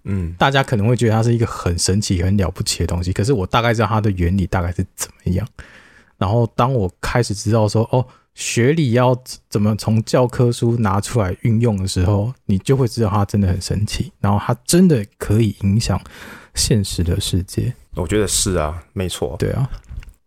[0.05, 5.47] 嗯，大家可能会觉得它是一个很神奇、很了不起的东西，可是我大概知道它的原理大概是怎么样。
[6.17, 9.15] 然后当我开始知道说哦，学理要
[9.51, 16.01] 怎么从教科书拿出来运用的时候，你就会知道它真的很神奇，然后它真的可以影响。
[16.61, 19.35] 现实的世界，我觉得是啊，没错。
[19.39, 19.69] 对啊，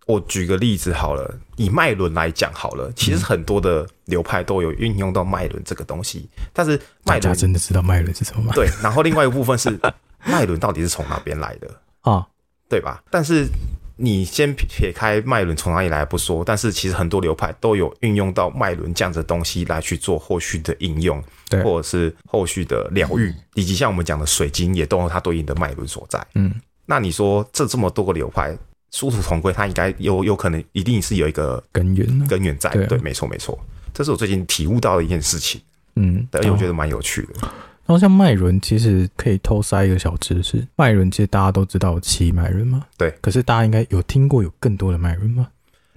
[0.07, 8.53] 我举个例子好了，以脉轮来讲好了，其实很多的流派都有运用到脉轮这个东西，但是脉轮真的知道脉轮是什么吗？
[8.55, 9.79] 对，然后另外一个部分是
[10.25, 11.69] 脉轮到底是从哪边来的
[12.01, 12.27] 啊？
[12.67, 13.03] 对吧？
[13.11, 13.47] 但是。
[13.95, 26.25] 你先撇开脉轮从哪里来不说，但是其实很多流派都有运用到脉轮这样子的东西来去做后续的应用，对，或者是后续的疗愈，以及像我们讲的水晶也都有它对应的脉轮所在。
[26.33, 26.53] 嗯，
[26.85, 28.57] 那你说这这么多个流派
[28.91, 33.59] 殊途同归，它应该有有可能一定是有一个根源根源在，对，对，没错没错，
[33.93, 35.61] 这是我最近体悟到的一件事情。
[35.95, 37.47] 嗯，而且我觉得蛮有趣的。
[37.85, 40.65] 然后像脉轮，其实可以偷塞一个小知识。
[40.77, 43.13] 脉轮其实大家都知道有七脉轮嘛，对。
[43.21, 45.47] 可是大家应该有听过有更多的脉轮吗？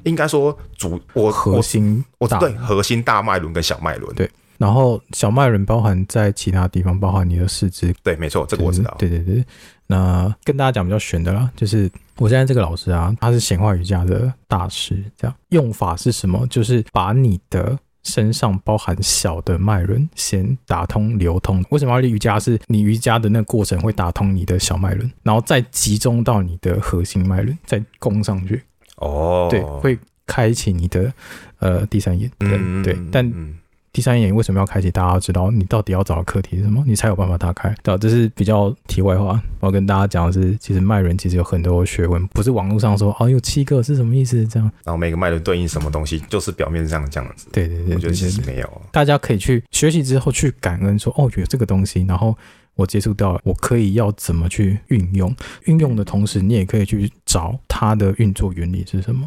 [0.03, 4.29] 应该说主我核心我对核心大脉轮跟小脉轮对。
[4.59, 7.95] 然后小脉轮包含在其他地方，包含你的四肢。
[8.03, 8.95] 对，没错，这个我知道。
[8.99, 9.45] 对对对。
[9.87, 15.05] 那跟大家讲比较玄的啦，就是我现在这个老师啊，他是显化瑜伽的大师。
[15.17, 16.45] 这样用法是什么？
[16.49, 17.79] 就是把你的。
[18.07, 21.63] 身上包含小的脉轮，先打通流通。
[21.71, 22.39] 为什么要练瑜伽？
[22.39, 28.63] 是你瑜伽的那个过程会打通你的小脉轮，然后再集中到你的核心脉轮，再攻上去。
[28.97, 31.13] 哦，对，会开启你的
[31.59, 32.31] 呃第三眼。
[32.39, 33.27] 对、嗯、对，但。
[33.35, 33.59] 嗯
[33.97, 34.91] 第三眼为什么要开启？
[34.91, 37.75] 大家要知道你到底要找的课题是什么，你才有办法打开。
[37.83, 39.41] 对，这是比较题外话。
[39.59, 44.71] 我要跟大家讲的是，其实脉轮其实有很多学问，不是网络上说哦有七个是什么意思这样。
[44.85, 47.49] 然后每个脉轮对应什么东西，就是表面上这样子。
[47.53, 48.83] 对对对，我觉得其实没有。
[48.93, 52.37] 大家可以去学习之后去感恩说，说哦有这个东西，然后
[52.75, 55.35] 我接触到了，我可以要怎么去运用？
[55.65, 59.27] 运用的同时，你也可以去找它的运作原理是什么。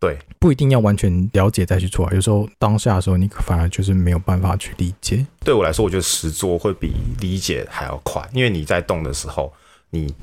[0.00, 2.08] 对，不一定要完全了解再去做。
[2.14, 5.26] 有时候当下的时候，你反而就是没有办法去理解。
[5.40, 9.52] 对我来说，我觉得实做会比理解还要快，因为你在动的时候，
[9.90, 10.14] 你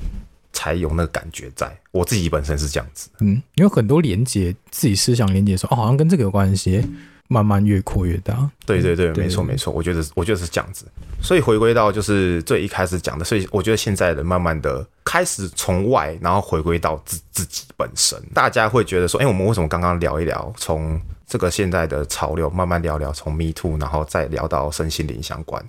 [0.52, 1.70] 才有那个感觉在。
[1.90, 6.82] 我自己本身是这样子，嗯，有很多连接，自己思想连接说，哦，好像跟这个有关系。
[7.28, 10.86] 慢慢越扩越大，对对对，没错没错，我觉得我觉得是这样子。
[11.20, 25.64] 所以回归到就是最一开始讲的，所以我觉得现在的慢慢的开始从外，然后回归到自自己本身，大家会觉得说，哎，我们为什么刚刚聊一聊，从这个现在的潮流慢慢聊聊，从 Me Too，然后再聊到身心灵相关，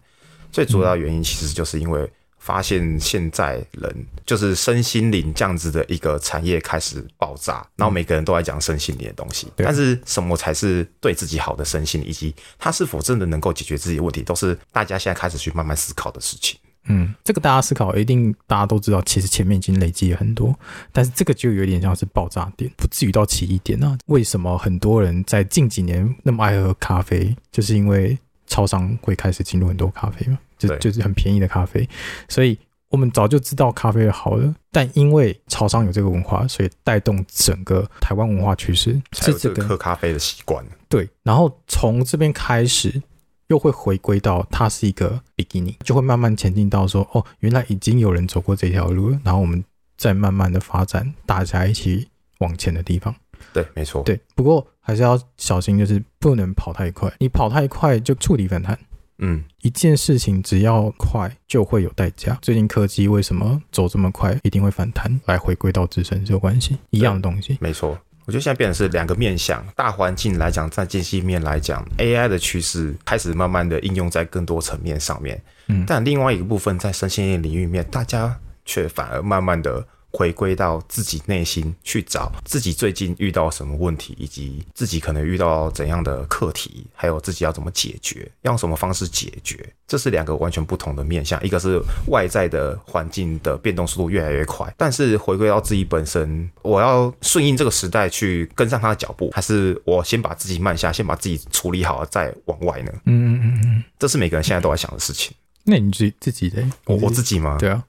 [0.51, 2.09] 最主要的原因其实就是因为。
[2.47, 3.93] 发现现在人
[4.25, 9.51] 就是身心灵这样子的一个产业开始爆炸，然后每个人都在讲身心灵的东西。
[9.57, 16.57] 但是什么才是对自己好的身心灵，以及它是否真的能够解决自己的问题，都是大家现在开始去慢慢思考的事情。
[16.85, 20.57] 嗯，这个大家思考一定大家都知道，其实前面已经累积了很多，
[20.93, 23.97] 但是这个就有点像是爆炸点，不至于到奇异点啊。
[24.05, 30.39] 为什么很多人在近几年那么爱喝咖啡，就是因为超商会开始进入很多咖啡嘛？
[30.57, 31.87] 就就是很便宜的咖啡，
[32.27, 32.57] 所以
[32.89, 40.65] 我们早就知道咖啡的好了，但因为潮商有这个文化，所以带动整个台湾文化趋势，是这个喝咖啡的习惯。
[40.87, 43.01] 对，然后从这边开始，
[43.47, 49.63] 又会回归到它是一个 beginning，就会慢慢前进到说，哦，原来已经有人走过这条路了，然后我们
[49.97, 52.07] 再慢慢的发展，大家一起
[52.39, 53.13] 往前的地方。
[53.51, 54.01] 对，没错。
[54.03, 58.77] 对，不过还是要小心，就是不能跑太快，你跑太快就触底反弹。
[59.19, 62.37] 嗯，一件事情只要快就会有代价。
[62.41, 64.37] 最近科技为什么走这么快？
[64.43, 67.57] 一定会反弹，来回归到自身是有关系，一样的东西。
[67.59, 69.65] 没错，我觉得现在变成是两个面向。
[69.75, 75.41] 大环境来讲，在经济面来讲，AI 的趋势开始慢慢的应用在更多层面上面。
[75.67, 79.85] 嗯，但另外一个部分在身心灵领域面，大家却反而慢慢的。
[80.17, 91.39] 回归到自己内心去找自己最近遇到什么问题，以及自己可能遇到怎样的课题，还有自己要怎么解决，用什么方式解决，这是两个完全不同的面向。
[91.43, 102.91] 一个是外在的环境的变动速度越来越快，但是回归到自己本身，我要顺应这个时代去跟上他的脚步，还是我先把自己慢下，先把自己处理好了再往外呢？
[103.05, 105.31] 嗯嗯嗯嗯，这是每个人现在都在想的事情。
[105.63, 107.57] 那你自自己的，我我自己吗？
[107.59, 107.83] 对啊。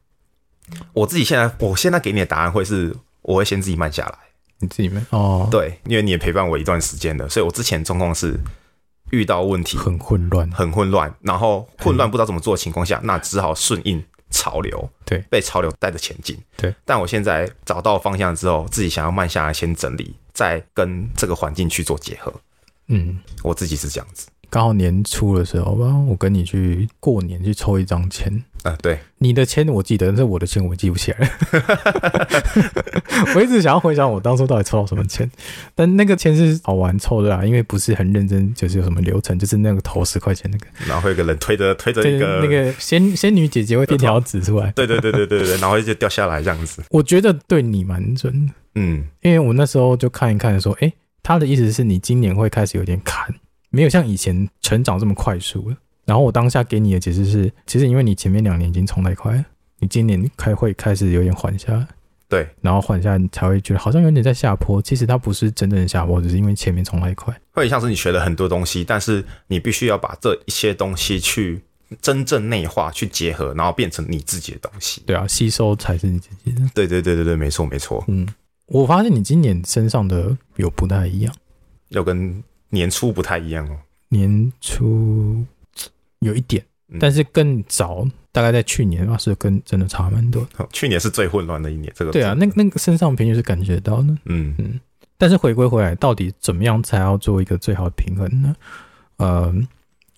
[0.92, 4.18] 我自己现在，我现在给你的答案会是，我会先自己慢下来。
[4.60, 8.36] 你自己慢哦，对，因为你也陪伴我一段时间了，所以我之前状况是
[9.10, 16.36] 遇到问题很混乱，很混乱，然后混乱不知道怎么做的情况下，那只好顺应潮流，对，被潮流带着前进。
[16.56, 22.34] 对，但我现在找到方向之后，自己想要慢下来，先整理，再跟这个环境去做结合。
[22.88, 24.26] 嗯，我自己是这样子。
[24.50, 28.42] 刚好年初的时候吧，我跟你去过年去抽一张签。
[28.64, 31.30] 啊，对，你的签我记得，但是我的签我记不起来。
[33.36, 35.30] 我一直想要回想我当初到底抽到什么签，
[35.74, 46.82] 但那个签是好玩抽的啦，因为不是很认真，就是有什么流程，就是那个投十块钱那个，然后会有个人推着推着一个那个仙仙女姐姐会递条纸出来，对对对对对对，然后就掉下来这样子。
[46.90, 53.32] 我觉得对你蛮准，嗯，因为我那时候就看一看说，哎，他的意思是你今年会开始有点坎。
[53.70, 55.76] 没有像以前成长这么快速了。
[56.04, 59.44] 然后我当下给你的解释是，其实因为你前面两年已经冲太快了，
[59.78, 61.86] 你今年开会开始有点缓下来。
[62.30, 64.80] 对，然后缓下来，你才会觉得好像有点在下坡。
[64.80, 67.34] 其实它不是真正的下坡，只是因为前面冲太快。
[67.52, 71.62] 会像是你学了很多东西，但是你必须要把这一些东西去
[72.00, 75.02] 真正内化、去结合，然后变成你自己的东西。
[75.04, 76.60] 对啊，吸收才是你自己的。
[76.74, 78.02] 对对对对对，没错没错。
[78.08, 78.26] 嗯，
[78.66, 81.34] 我发现你今年身上的有不太一样，
[81.88, 82.42] 有跟。
[82.70, 83.76] 年初不太一样哦，
[84.08, 85.44] 年初
[86.20, 86.64] 有一点，
[87.00, 90.46] 但是更早，大概在去年吧，是跟真的差蛮多。
[90.72, 94.80] 去年是最混乱的一年，这个对啊，那那个身上平就是感觉到的，嗯嗯。
[95.20, 98.54] 但是回归回来，到底怎么样才要做一个最好的平衡呢？
[99.16, 99.52] 呃，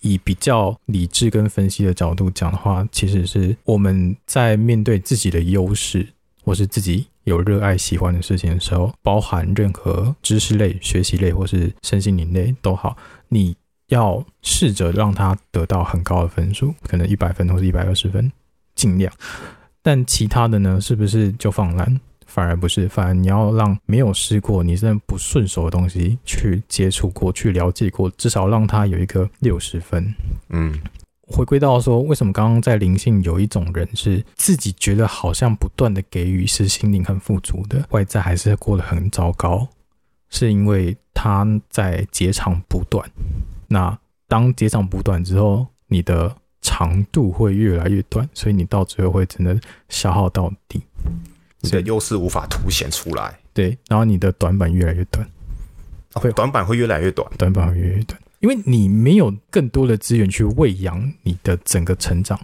[0.01, 6.07] 以比较理智跟分析的角度讲的话，其实是我们在面对自己的优势，
[6.43, 12.95] 或是自己有热爱喜欢的事情的时候，包含任何知识类、学习类或是身心灵类都好，
[13.29, 13.55] 你。
[13.87, 18.31] 要试着让他得到很高的分数，可能一百分或者一百二十分，
[18.73, 19.11] 尽量。
[19.81, 21.99] 但其他的呢，是不是就放烂？
[22.25, 30.15] 反而不是，反而你要让没有试过、你真的不顺手的东西去接触过去了解过，至少让他有一个六十分。
[30.51, 30.73] 嗯，
[31.31, 39.67] 回归到说，为什么刚刚在灵性有一种人是自己觉得好像不断的给予是心灵很富足的，外在还是过得很糟糕，
[40.29, 43.09] 是因为他在截长补短。
[43.67, 49.59] 那当截长补短之后，你的长度会越来越短，所以你到最后会真的
[49.89, 50.83] 消耗到底，
[51.61, 53.39] 你的优势无法凸显出来。
[53.53, 55.27] 对，然后你的短板越来越短，
[56.13, 62.39] 会短板会越来越短，短板会越来越短，因为你没有更多的资源去喂养你的整个成长。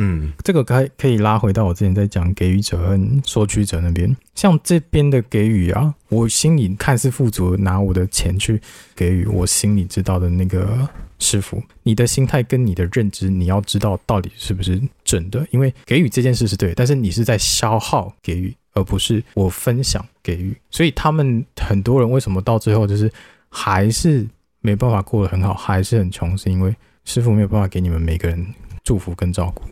[0.00, 4.14] 嗯，这个可可以拉回到我之前在讲给予者和索取者那边。
[4.34, 8.60] 像这边的给予啊，我心里看似富足，拿我的钱去
[8.94, 11.60] 给予我心里知道的那个师傅。
[11.82, 15.44] 你的心态跟你的认知，你要知道到底是不是准的？
[15.50, 20.56] 因为给予这件事是对，但是你是在消耗给予，而不是我分享给予。
[20.70, 23.10] 所以他们很多人为什么到最后就是
[23.48, 24.24] 还是
[24.60, 28.54] 没办法过得很好，还是很穷，是因为师傅没有办法给你们每个人
[28.84, 29.62] 祝福跟照顾。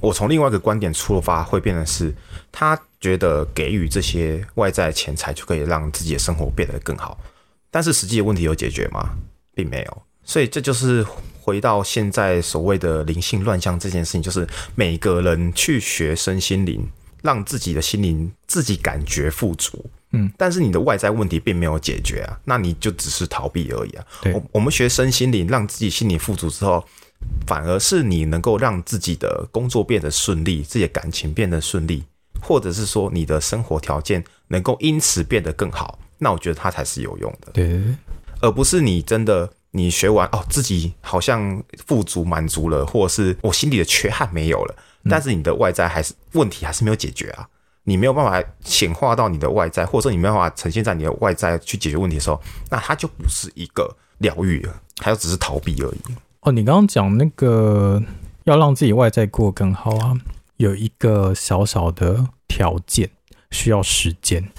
[0.00, 2.14] 我从另外一个观点出发，会变成是，
[2.52, 7.18] 他觉得给予这些外在钱财就可以让自己的生活变得更好，
[7.70, 9.10] 但是实际的问题有解决吗？
[9.54, 11.04] 并没有，所以这就是
[11.40, 16.86] 回到现在所谓的灵性乱象这件事情，就是每个人去学身心灵，
[17.22, 24.04] 让自己的心灵自己感觉富足，嗯，但是你的外在问题并没有解决啊，那你就只是逃避而已啊。
[24.32, 26.84] 我我们学身心灵，让自己心理富足之后。
[27.46, 32.04] 反而是你能够让自己的工作变得顺利，自己的感情变得顺利，
[32.42, 37.50] 或者是说你的生活条件能够因此变得更好，那我觉得它才是有用的。
[37.52, 37.80] 对，
[38.40, 44.76] 而不是你真的你学完哦，自己好像富足满足了，或者是我心里的缺憾没有了，
[45.08, 47.48] 但是你的外在还是问题还是没有解决啊，
[47.84, 56.00] 你没有办法显化到你的外在，或者说你没有办法呈现在你的外在去解决问题的时候，那它就不是一个疗愈了，它就只是逃避而已。
[56.40, 58.02] 哦，你刚刚讲那个
[58.44, 60.14] 要让自己外在过更好啊，
[60.56, 63.10] 有一个小小的条件，
[63.50, 64.50] 需要时间。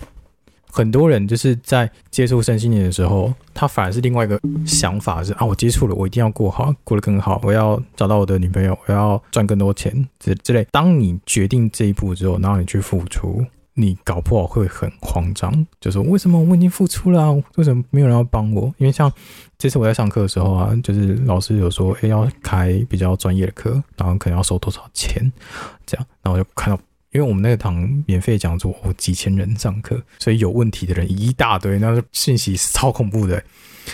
[0.75, 10.67] 很多人就是在接触身心灵的时候，他反而是另外一个想法是啊，我接触了，我一定要过好，过得更好，我要找到我的女朋友，我要赚更多钱之之类。
[10.71, 13.45] 当你决定这一步之后，然后你去付出。
[13.77, 18.73] 你搞不好会很慌张，就说为什么我已经付出了啊，为什么没有人要帮我？
[18.77, 19.11] 因为像
[19.57, 25.29] 这次我在上课的时候啊，就是老师有说，诶，要开比较专业的课，然后可能要收多少钱，
[25.85, 26.81] 这样，然后我就看到，
[27.15, 33.41] 因为我们那个堂免费讲座，哦，几千人上课，所以有问题的人一大堆，那信息是超恐怖的，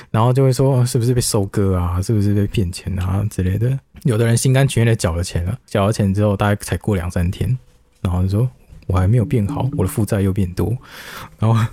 [0.09, 3.79] 然后就会说是不是被收割啊，是不是被骗钱啊之类的。
[4.03, 7.55] 有的人心甘情愿的缴了钱了，缴了钱之后，大概才过两三天，
[8.01, 8.49] 然后就说。
[8.87, 10.75] 我还没有变好，我的负债又变多，
[11.39, 11.65] 然后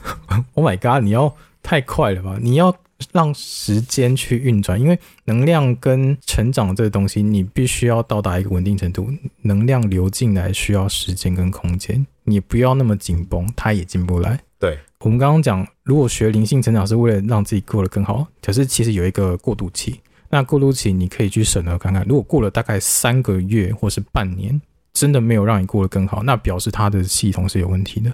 [0.55, 1.03] ，Oh my God！
[1.03, 1.35] 你要
[1.65, 2.39] 太快了吧？
[2.41, 2.73] 你要
[3.13, 9.11] 让时间去运转，因为能量跟成长这个东西，你必须要到达一个稳定程度，
[9.43, 14.41] 能量流进来需要时间跟空间，你不要那么紧绷，它也进不来。
[14.59, 24.61] 对，我们刚刚讲，如果学灵性成长是为了让自己过得更好，可是其实有一个过渡期，那过渡期你可以去审核看看，如果过了大概三个月或是半年。
[24.95, 28.13] 真的没有让你过得更好，那表示它的系统是有问题的。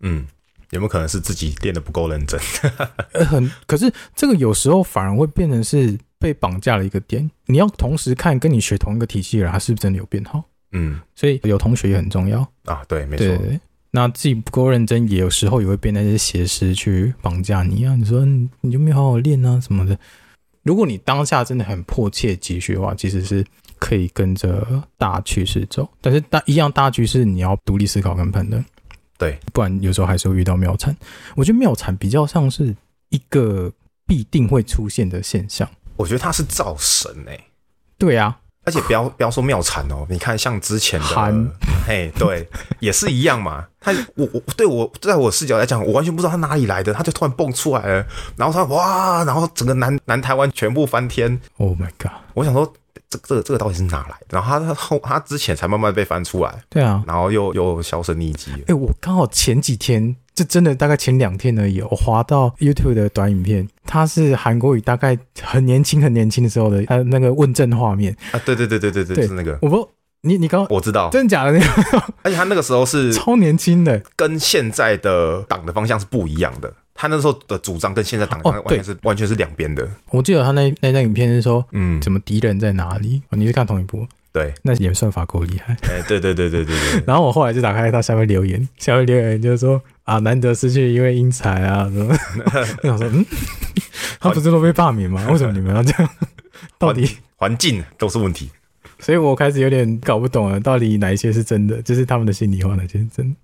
[0.00, 0.26] 嗯，
[0.70, 2.38] 有没有可能是自己练的不够认真？
[3.26, 7.30] 很，可是这个有时候反而会变成是被绑架了一个点。
[7.46, 10.42] 你要同时看跟你学同一个体系的人，他是不是真的有变好？
[10.72, 12.82] 嗯，所以有同学也很重要啊。
[12.86, 13.26] 对，没错。
[13.90, 17.96] 那自己不够认真，也有时候也会被那些邪师去绑架你啊。
[17.96, 18.24] 你说
[18.60, 19.98] 你就没有好好练啊什么的。
[20.62, 23.44] 如果你当下真的很迫切急需的话，其实是。
[23.80, 28.64] 可以跟着大趋势走，但是大一样大趋势，你要独立思考跟判断，
[29.18, 30.96] 对，不然有时候还是会遇到妙产。
[31.34, 32.74] 我觉得妙产比较像是
[33.08, 33.70] 一个
[34.06, 35.68] 必定会出现的现象。
[35.96, 37.44] 我觉得它是造神哎、欸，
[37.98, 41.50] 对啊，而且不要不要说妙产哦，你看像之前的，韩
[41.84, 42.48] 嘿，对，
[42.78, 43.66] 也是一样嘛。
[43.80, 48.06] 他我我对我在我视角来讲，我完全不知道他哪里来的，他就突然蹦出来了，
[48.36, 51.40] 然后他哇，然后整个南南台湾全部翻天。
[51.56, 52.12] Oh my god！
[52.34, 52.72] 我想说。
[53.10, 54.26] 这这个这个到底是哪来的？
[54.30, 58.50] 然后他他后 他之前才慢慢被翻出来，对啊，然后又又销声匿迹。
[58.52, 69.88] 哎、欸，我刚好前几天，这真的大概前两天而已，我滑到 YouTube 的短影片，它是韩国语，大概很年轻很年轻的时候的，呃那个问政画面啊，对对对对对对，就是那个，我不。
[70.22, 71.66] 你你刚我知道，真的假的那个？
[72.22, 76.72] 而且他那个时候是超年轻的，跟现在的党的方向是不一样的。
[76.94, 79.88] 他那时候的主张跟现在党的完全是、哦、完全是两边的。
[80.10, 83.22] 我记得他那那张影片是说，嗯，怎么敌人在哪里？
[83.30, 84.04] 你是看同一部？
[84.32, 85.74] 对，那演算法够厉害。
[85.82, 87.02] 哎，对对对对对对。
[87.06, 92.12] 然后我后来就打开他下面留言，下面留言就是说啊，难得失去一位英才啊，什么？
[92.82, 93.24] 我想说，嗯，
[94.18, 95.24] 他不是都被罢免吗？
[95.30, 96.10] 为什么你们要这样？
[96.78, 98.50] 到底环境都是问题。
[99.00, 101.80] 所以我开始有点搞不懂了，到底哪一些是真的？
[101.82, 103.36] 就是他们的心里话，哪些是真的？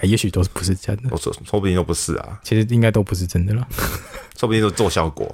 [0.00, 1.04] 欸、也许都是不是真的。
[1.10, 2.40] 我说，说不定都不是啊。
[2.42, 3.66] 其实应该都不是真的了，
[4.36, 5.32] 说不定都做效果。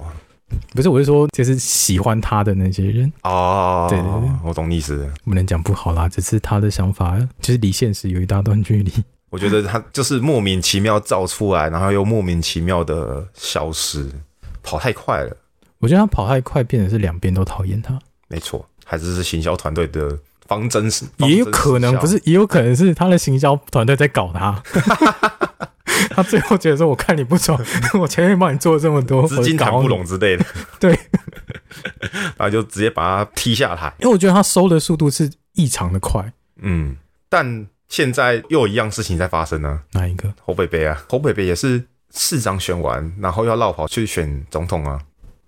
[0.75, 3.87] 不是，我是说，就是喜欢他的那些人哦。
[3.89, 5.11] 对对对，我懂意思。
[5.25, 8.91] 不能讲不好啦，只是他的想法，就是离现实有一大段距离。
[9.31, 14.07] 我觉得他就是莫名其妙造出来，然后又莫名其妙的消失，
[14.61, 15.35] 跑太快了。
[15.79, 17.97] 我觉得他跑太快，变成是两边都讨厌他。
[18.27, 18.63] 没错。
[18.83, 20.17] 还是是行销团队的
[20.47, 24.61] 方针是，也有可能不是，也有可能是他的行销团队在搞他。
[26.09, 27.59] 他最后觉得说：“我看你不爽，
[27.99, 30.45] 我前面帮你做了这么多， 资金谈不拢之类的。”
[30.79, 30.91] 对，
[32.37, 33.93] 然后就直接把他踢下台。
[33.99, 36.33] 因为我觉得他收的速度是异常的快。
[36.61, 36.97] 嗯，
[37.29, 39.81] 但现在又有一样事情在发生呢。
[39.91, 40.33] 哪一个？
[40.43, 44.99] 侯北北啊，侯北北也是市长选完，然后要落跑去选总统啊。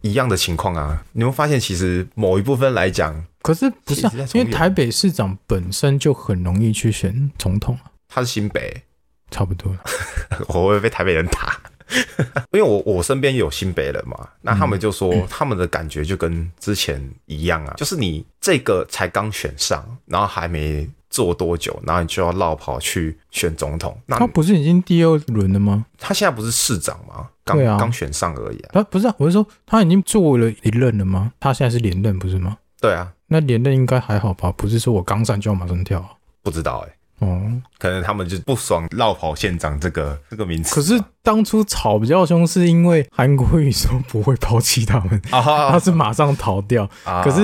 [0.05, 8.83] 一样的情况啊，你会发现其实某一部分来讲，可是不是、啊、因为台北市长本身就很容易去选总统啊，他是新北，
[9.31, 9.79] 差不多了，
[10.49, 11.59] 我会被台北人打？
[12.53, 20.87] 因为我我身边有新北人嘛，那他们就说他们的感觉就跟之前一样啊，嗯、就是你这个才刚选上，然后还没。
[21.15, 23.97] 做多久，然后你就要落跑去选总统？
[24.05, 25.85] 那他不是已经第二轮了吗？
[25.97, 27.29] 他现在不是市长吗？
[27.45, 28.71] 刚刚、啊、选上而已啊。
[28.73, 31.31] 他不是、啊，我是说他已经做了一任了吗？
[31.39, 32.57] 他现在是连任不是吗？
[32.81, 34.51] 对啊，那连任应该还好吧？
[34.57, 36.09] 不是说我刚上就要马上跳、啊？
[36.43, 36.95] 不知道哎、欸。
[37.19, 37.41] 哦，
[37.79, 40.75] 可能他们就不爽“落跑县长”这个这个名词。
[40.75, 46.83] 可是当初吵比较凶，是因为韩国瑜说不会抛弃他们，啊、他是马上逃掉。
[47.05, 47.43] 啊、可是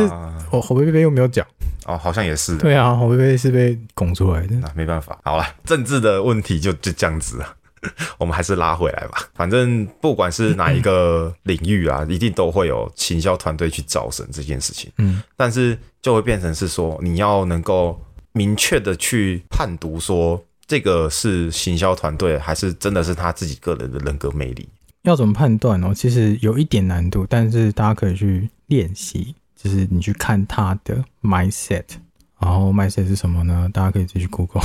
[0.52, 1.48] 我侯伯伯又没有讲。
[1.86, 2.58] 哦，好像也是。
[2.58, 4.56] 对啊，侯伯伯是被拱出来的。
[4.58, 7.56] 那、啊、没办法，好了，政治的问题就就这样子啊。
[8.20, 9.30] 我们还是拉回来吧。
[9.34, 14.92] 反正不管是哪一个领域啊，嗯、一定都会有行销团队去招生这件事情。
[14.98, 18.00] 嗯，但是就会变成是说，你要能够。
[18.34, 24.70] 明确的去判读说，这个是行销团队还是真的是他自己个人的人格魅力？
[25.02, 25.92] 要怎么判断呢？
[25.94, 31.84] 其实有一点难度，但是大家可以去练习，就是你去看他的 mindset，
[32.40, 33.70] 然后 mindset 是什么呢？
[33.72, 34.64] 大家可以自己去 Google。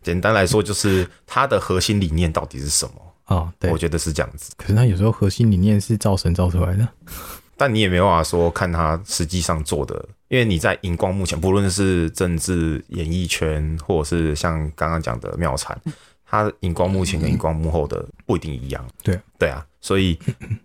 [0.00, 2.92] 简单来说，就是他的核心理念到底是什么？
[3.26, 4.52] 哦，对，我觉得是这样子。
[4.56, 6.88] 可是他有时候核心理念是造神造出来的。
[7.56, 15.80] 但你也没办法说看他实际上做的，因为你在荧光幕前，不论是政治演艺圈，或者是像刚刚讲的妙产，
[16.24, 18.82] 他荧光幕前跟荧光幕后的不一定一样。
[19.02, 20.18] 对对啊，所以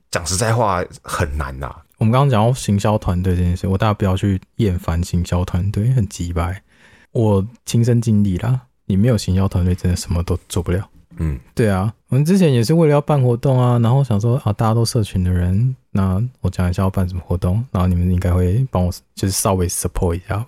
[0.10, 1.76] 讲实在话很难呐。
[1.98, 6.64] 我们刚刚讲到行销团队这件事，我大家不要去厌烦行销团队，很鸡掰。
[7.12, 10.90] 我亲身经历啦，你没有行销团队，真的什么都做不了。
[11.18, 20.48] 嗯，对啊，我们之前也是为了要办活动啊，然后想说啊，大家都社群的人，那我讲一下要办什么活动，然后你们应该会帮我，就是稍微 support 一下吧。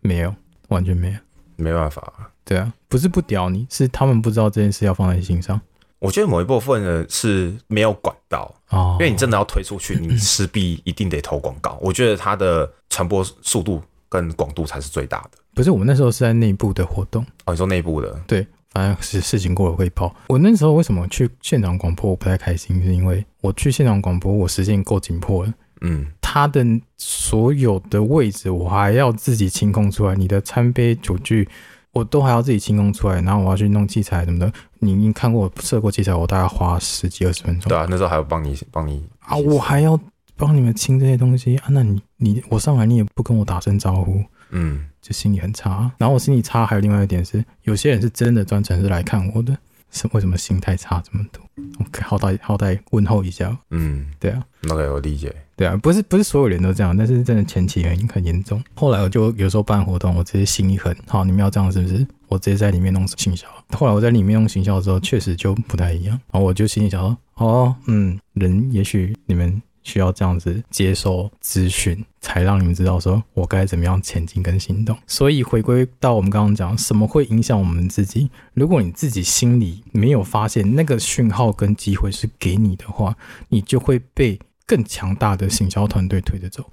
[0.00, 0.34] 没有，
[0.68, 1.18] 完全没有，
[1.56, 2.12] 没办法。
[2.44, 5.60] 对啊，不是不屌你，是他们不知道这件事要放在心上。
[6.02, 11.78] 我觉得某一部分呢是没有管道哦，因为你真的要推出去， 你势必一定得投广告。
[11.80, 15.38] 我觉得它的传播速度跟广度才是最大的。
[15.54, 18.46] 不是，我们那时候是在内部的活动哦，你说内部的，对。
[18.74, 20.16] 反正是事情过了会报。
[20.28, 25.52] 我那时候为什么去现场广播我不太开心，是因为我去现场广播，我时间够紧迫了。
[25.82, 26.64] 嗯，他的
[26.96, 31.46] 所有的位置我还要自己清空出来，你的餐杯酒具
[31.92, 34.50] 我都还要自己清空出来，然后我要去弄器材什么的。
[34.82, 37.68] 你你看过我设过器材，我大概花十几二十分钟。
[37.68, 39.98] 对啊，那时候还要帮你帮你啊，我还要
[40.36, 41.66] 帮你们清这些东西啊。
[41.70, 44.86] 那你你我上来你也不跟我打声招呼，嗯。
[45.02, 49.52] 就心里很差，然后我心里差，还有另外一点是，有些人是真的专程是来看我的，
[49.90, 51.42] 是为什么心态差这么多
[51.80, 62.06] ？OK，好歹好歹问候一下，嗯，对啊，OK，我理解，对啊，不是不是所有人都这样，但是真的前期原因很严重，后来我就有时候办活动，我直接心一狠，好，你们要这样是不是？
[62.32, 69.60] 我直接在里面弄行销，后来我在里面弄行销的时候，确实就不太一样，然后我就心里想说，哦，嗯，人也许你们。
[69.84, 74.96] 需要这样子接受资讯，才让你们知道说我该怎么样前进跟行动。
[75.08, 78.30] 所以回归到我们刚刚讲，什么会影响我们自己？
[78.54, 83.16] 如果你自己心里没有发现那个讯号跟机会是给你的话，
[83.48, 86.64] 你就会被更强大的行销团队推着走。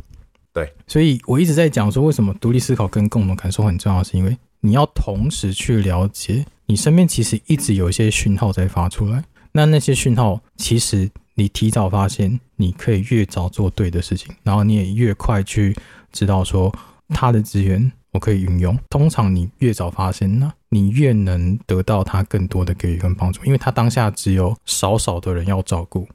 [0.53, 9.24] 对，所以我一直在讲说，为什么独立思考跟共同感受很重要，是因为你要同时去了解，你身边其实一直有一些讯号在发出来。
[9.51, 15.76] 那那些讯号，其实你提早发现，你可以越早做对的事情，然后你也越快去
[16.12, 16.74] 知道说
[17.10, 18.78] 他的资源我可以运用。
[18.89, 26.07] 通常你越早发现呢，你越能得到他更多的给予跟帮助，因为他当下只有少少的人要照顾，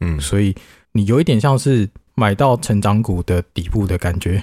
[0.00, 0.54] 嗯，所以
[0.92, 1.88] 你有一点像是。
[2.18, 4.42] 买到成长股的底部的感觉，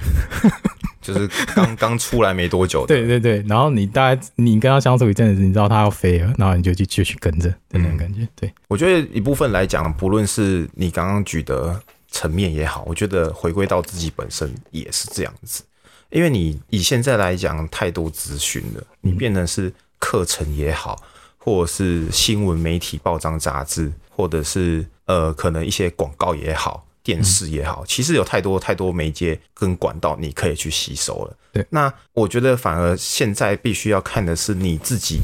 [1.03, 2.87] 就是刚 刚出来没多久。
[2.87, 8.27] 对对对，然后你大概你跟他相处一阵子，你知道他要飞了，然后你就去继续跟着的那种感觉。
[8.35, 11.79] 对，我觉得一部分来讲，不论是你刚刚举的
[12.09, 15.61] 层面也好，我觉得回归到自己本身也是这样子。
[16.09, 21.01] 因为你以现在来讲，太多资讯了，你变成是课程也好，
[21.37, 26.85] 或者是新闻媒体、报章杂志，或者是呃，可能一些广告也好。
[27.03, 31.37] 电视也好，其实有太多太多媒介跟管道，你可以去吸收了。
[31.51, 35.19] 对，那我觉得反而现在必须要看的是你自己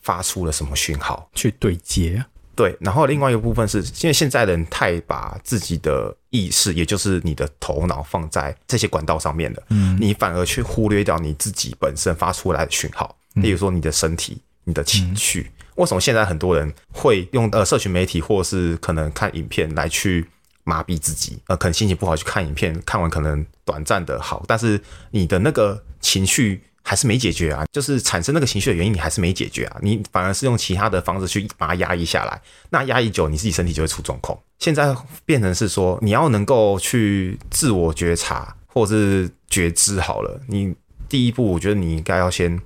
[0.00, 2.24] 发出了什么讯号去对接。
[2.54, 15.50] 对，然后另外一个部分是，因为现在人太把自己的意识，也就是你的头脑放在这些管道上面了，嗯，你反而去忽略掉你自己本身发出来的讯号，例如说你的身体、你的情绪。
[15.74, 20.26] 为什么现在很多人会用呃社群媒体，或是可能看影片来去
[20.66, 24.78] 麻痹自己，呃，可能心情不好去看影片，看完可能短暂的好，但是
[25.12, 34.36] 你的那个情绪还是没解决啊，就是产生那个情绪的原因你还是没解决啊，你反而是用其他的方式去把它压抑下来，那压抑久，你自己身体就会出状况。
[34.58, 34.92] 现在
[35.24, 40.74] 变成是说，你要能够去自我觉察或者是觉知好了，你
[41.08, 42.58] 第一步，我觉得你应该要先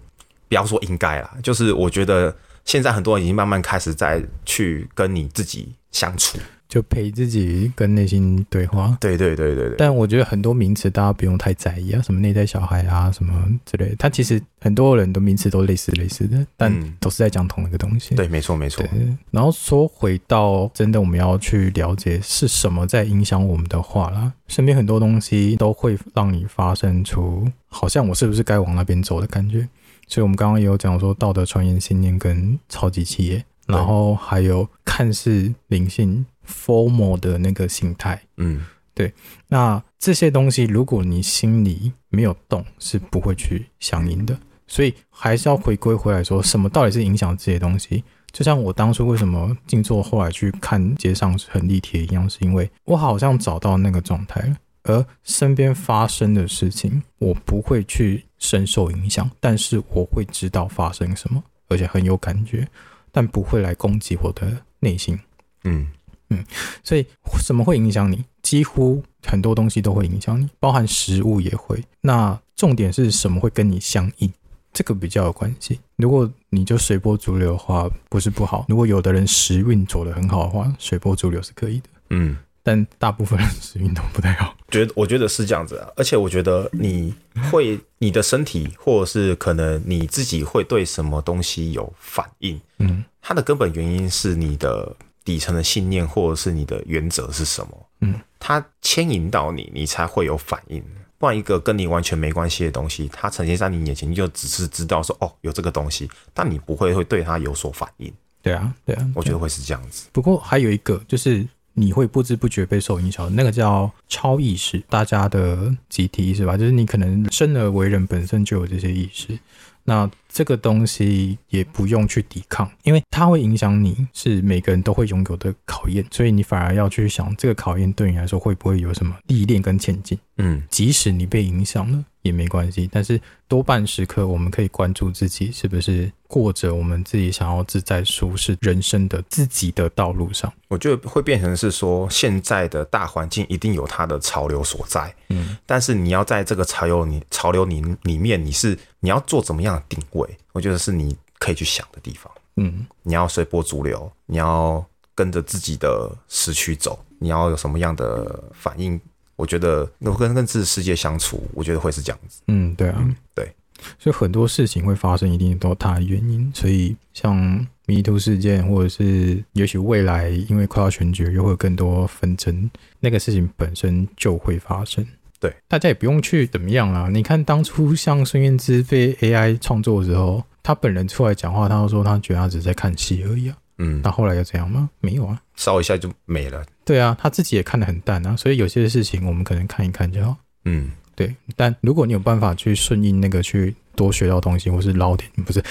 [0.48, 2.34] 不要说应该啦，就是我觉得
[2.64, 6.38] 现在很多人已经慢慢开始在去跟你自己相处。
[6.70, 9.74] 就陪自己跟内心对话，对对对对对。
[9.76, 13.34] 但我觉得很多名词大家不用太在意啊，什么内在小孩啊，什么
[13.66, 13.96] 之类的。
[13.98, 18.14] 它其实很多人的名词都类似类似的，但都是在讲同一个东西。
[18.14, 18.84] 嗯、对，没错没错。
[19.32, 29.68] 然后说回到真的我们要去了解是什么在影响我们的话啦，身边很多东西都会让你发生出好像我是不是该往那边走的感觉。
[30.06, 36.24] 所以我们刚刚也有讲说道德传言信念跟超级企业，然后还有看似灵性。
[36.46, 38.64] FOMO 的那个心态，嗯，
[38.94, 39.12] 对，
[39.48, 44.38] 那这些东西，如果你心里没有动，是不会去响应的。
[44.66, 48.04] 所以还是要回归回来说，什么到底是影响这些东西？
[48.30, 54.56] 就像我当初为什么静坐，后来去看街上很立体一样，是因为我好像找到那个状态了。
[54.84, 62.66] 而身边发生的事情，我不会去深受影响，但是我会知道发生什么，而且很有感觉，
[63.10, 65.18] 但不会来攻击我的内心。
[65.64, 65.88] 嗯。
[66.30, 66.44] 嗯，
[66.82, 67.04] 所以
[67.40, 68.24] 什么会影响你？
[68.42, 71.82] 几乎很多东西都会影响你，包含食物也会。
[72.00, 74.32] 那重点是什么会跟你相应？
[74.72, 75.80] 这个比较有关系。
[75.96, 78.64] 如果你就随波逐流的话，不是不好。
[78.68, 81.88] 如果有的人时运走得很好的话，随波逐流是可以的。
[82.10, 84.54] 嗯，但大部分人时运都不太好。
[84.70, 87.12] 觉得我觉得是这样子啊，而且我觉得你
[87.50, 92.60] 会你的身体，或者是可能你自己会对什么东西有反应。
[92.78, 94.96] 嗯，它的根本原因是你的。
[95.30, 97.86] 底层的信念或者是你的原则是什么？
[98.00, 100.82] 嗯，它牵引到你，你才会有反应。
[101.18, 108.12] 不然一个跟你完全没关系的东西，它呈现在你眼前，你就只是知道说哦，有这个东西，但你不会会对它有所反应。
[108.42, 110.08] 对啊，对啊，我觉得会是这样子。
[110.10, 119.38] 不过还有一个就是你会不知不觉被受影响，那个叫超意识，大家的集体意识吧，就是你可能生而为人本身就有这些意识。
[119.84, 130.18] 那这个东西也不用去抵抗，因为它会影响你，是每个人都会拥有的考验，所以你反而要去想，这个考验对你来说会不会有什么历练跟前进？
[130.38, 140.50] 嗯，即使你被影响了也没关系，但是多半时刻我们可以关注自己是不是过着我们自己想要自在舒适人生的自己的道路上。
[140.68, 150.19] 我觉得会变成是说，现在的大环境一定有它的潮流所在，嗯，但是你要在这个潮流你潮流里里面，你是你要做怎么样的定位？
[150.52, 159.00] 我觉得是你可以去想的地方，嗯，你要随波逐流，你要跟着自己的时区走，你要有什么样的反应？
[159.36, 162.42] 我觉得，能跟跟自己世界相处，我觉得会是这样子。
[162.48, 163.50] 嗯，对啊，嗯、对，
[163.98, 166.52] 所以很多事情会发生，一定都有它的原因。
[166.54, 175.06] 所以，像迷途事件，或者是也许未来因为快要选举，又会有更多纷争，那个事情本身就会发生。
[175.40, 177.08] 对，大家也不用去怎么样啦。
[177.10, 183.56] 你看当初像孙燕姿被 AI 创作的时候，她本人出来讲话，他说她觉得她只是在看戏而已啊。
[183.78, 184.90] 嗯，那后来又怎样吗？
[185.00, 186.62] 没有啊，烧一下就没了。
[186.84, 188.36] 对啊，她自己也看得很淡啊。
[188.36, 190.36] 所以有些事情我们可能看一看就好。
[190.66, 191.34] 嗯，对。
[191.56, 195.64] 但如果你有办法去顺应那个去多学到东西，或是捞点，不是，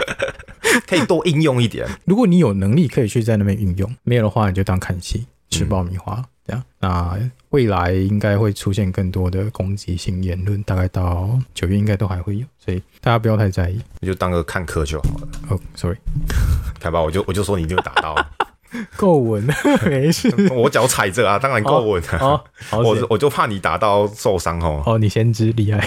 [0.88, 1.86] 可以多应用一点。
[2.06, 6.14] 如果你有能力可以去在那边运用，没有的话你就当看戏，吃爆米花。
[6.14, 7.18] 嗯这样，那
[7.50, 15.28] 未来应该会出现更多的攻击性言论，大概到九月应该都还会有，所以大家不要太在意，你就当个看客就好了。
[15.50, 15.98] 哦、oh,，sorry，
[16.80, 18.16] 看吧，我就我就说你就打到
[18.96, 19.46] 够稳，
[19.84, 22.18] 没事，我脚踩着啊，当然够稳啊。
[22.18, 22.40] Oh,
[22.70, 24.82] oh, 我我就怕你打到受伤哦。
[24.86, 25.86] 哦，你先知厉害。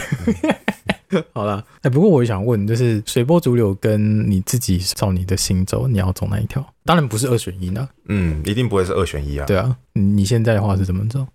[1.33, 6.65] 好啦，哎、欸，不过我也想问，就是随波逐流跟你自己照你的心走，你要走哪一条？
[6.85, 7.87] 当然不是二选一呢。
[8.05, 9.45] 嗯，一定不会是二选一啊。
[9.45, 11.25] 对啊，你现在的话是怎么走？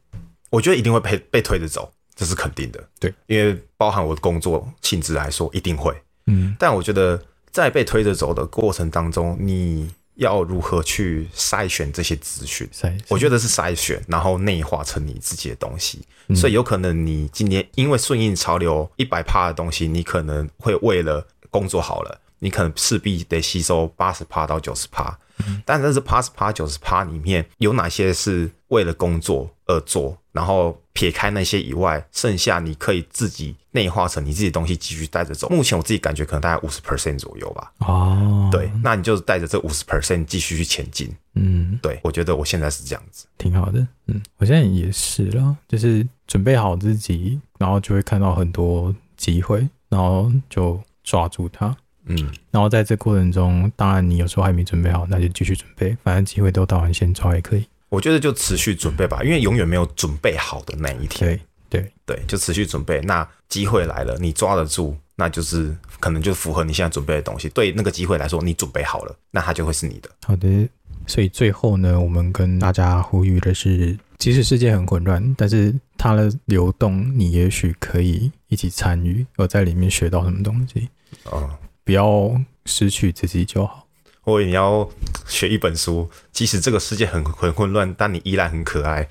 [0.50, 2.82] 我觉得一定会被被推着走，这是肯定的。
[2.98, 5.94] 对，因为包含我的工作性质来说，一定会。
[6.26, 9.90] 嗯，但我觉得在被推着走的过程当中，你。
[10.16, 12.68] 要如何去筛选这些资讯？
[13.08, 16.00] 我觉得是筛选，然后内化成你自己的东西。
[16.28, 25.16] 嗯、所以有可能你今年因为顺应潮流一百趴的东西，你可能会为了工作好了，你可能势必得吸收八十趴到九十趴。
[25.64, 30.16] 但是这八十趴九十趴里面有哪些是为了工作而做？
[30.32, 35.48] 然后撇开那些以外，剩下你可以自己内化成你自己的东西，继续带着走。
[35.48, 37.72] 目前我自己感觉可能大概五十 percent 左右吧。
[37.78, 41.10] 哦，对，那你就带着这五十 percent 继续去前进。
[41.34, 43.86] 嗯，对，我觉得我现在是这样子，挺好的。
[44.06, 51.74] 嗯，我现在也是了，就是准备好自己，然后就会看到很多机会，然后就抓住它。
[52.04, 52.16] 嗯，
[52.50, 57.66] 然后在这过程中，当然你有时候还没准备好，那就继续准备，反正机会都到，你先抓也可以。
[57.88, 61.30] 我觉得就持续准备吧，因为永远没有准备好的那一天。
[61.30, 61.40] 对
[61.82, 63.00] 对对，就持续准备。
[63.00, 67.48] 那机会来了，你抓得住，那就是可能就符合你现在准备的东西。
[67.48, 70.08] 对那个机会来说，你准备好了，那它就会是你的。
[70.24, 70.68] 好的，
[71.06, 80.88] 所以最后呢，我们跟大家呼吁的是，即使世界很混乱，但是它的流动，你也许可以一起参与，而在里面学到什么东西。
[81.24, 81.50] 哦，
[81.84, 83.85] 不要失去自己就好。
[84.26, 84.86] 或者你要
[85.28, 89.08] 学一本书，即使这个世界很很混乱，但你依然很可爱。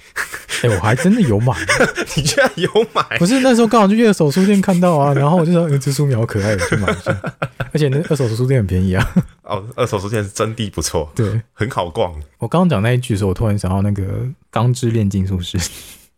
[0.61, 1.55] 哎、欸，我还真的有买，
[2.18, 3.18] 你居然有买？
[3.18, 7.18] 不是那时候刚好去二手书店看到啊，然后我就说，这书苗可爱，我去买一下。
[7.72, 9.16] 而且那二手书店很便宜啊。
[9.43, 12.13] 哦，二手书店是真的不错，对，很好逛。
[12.39, 14.03] 我刚刚讲那一句的时候，我突然想到那个
[14.51, 15.57] 《钢之炼金术师》，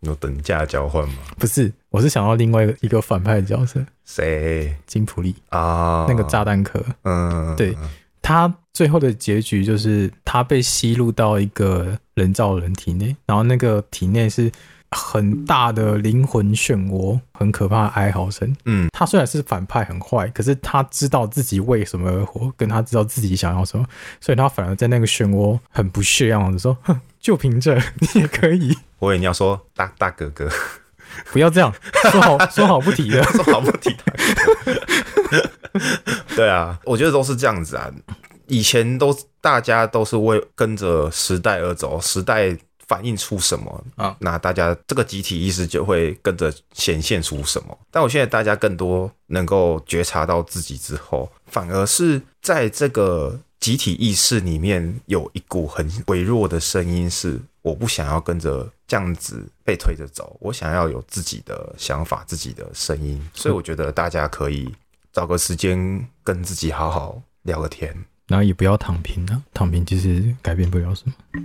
[0.00, 1.14] 有等价交换吗？
[1.38, 4.74] 不是，我是想到另外一个一个反派的角色，谁？
[4.88, 6.84] 金普利啊，那个炸弹壳。
[7.04, 7.76] 嗯，对。
[8.28, 14.52] 他最后的结局就是他被吸入到一个人造人体内，然后那个体内是
[14.90, 18.54] 很大的灵魂漩涡，很可怕的哀嚎声。
[18.66, 23.86] 嗯，他虽然是反派很坏，可是他知道自己为什么而活，跟他知道自己想要什么，
[24.20, 30.50] 所以他反而在那个漩涡很不屑样子说：“哼，就凭这你也可以。”我也你要说大大哥哥，
[31.32, 31.72] 不要这样
[32.10, 35.50] 说好说好不提的，说好不提的。
[36.34, 37.90] 对啊，我觉得都是这样子啊。
[38.46, 42.56] 以前都大家都是为跟着时代而走，时代
[42.86, 47.78] 反映出什么啊，那大家这个集体意识就会跟着显现出什么。
[47.90, 57.38] 但我现在大家更多能够觉察到自己之后，反而是在这个集体意识里面有一股很微弱的声音，是
[57.68, 63.20] 我不想要跟着这样子被推着走，我想要有自己的想法、自己的声音。
[63.34, 64.74] 所以我觉得大家可以。
[65.10, 67.92] 找个时间跟自己好好聊个天，
[68.28, 69.42] 然后也不要躺平啊！
[69.52, 71.42] 躺平其实改变不了什么，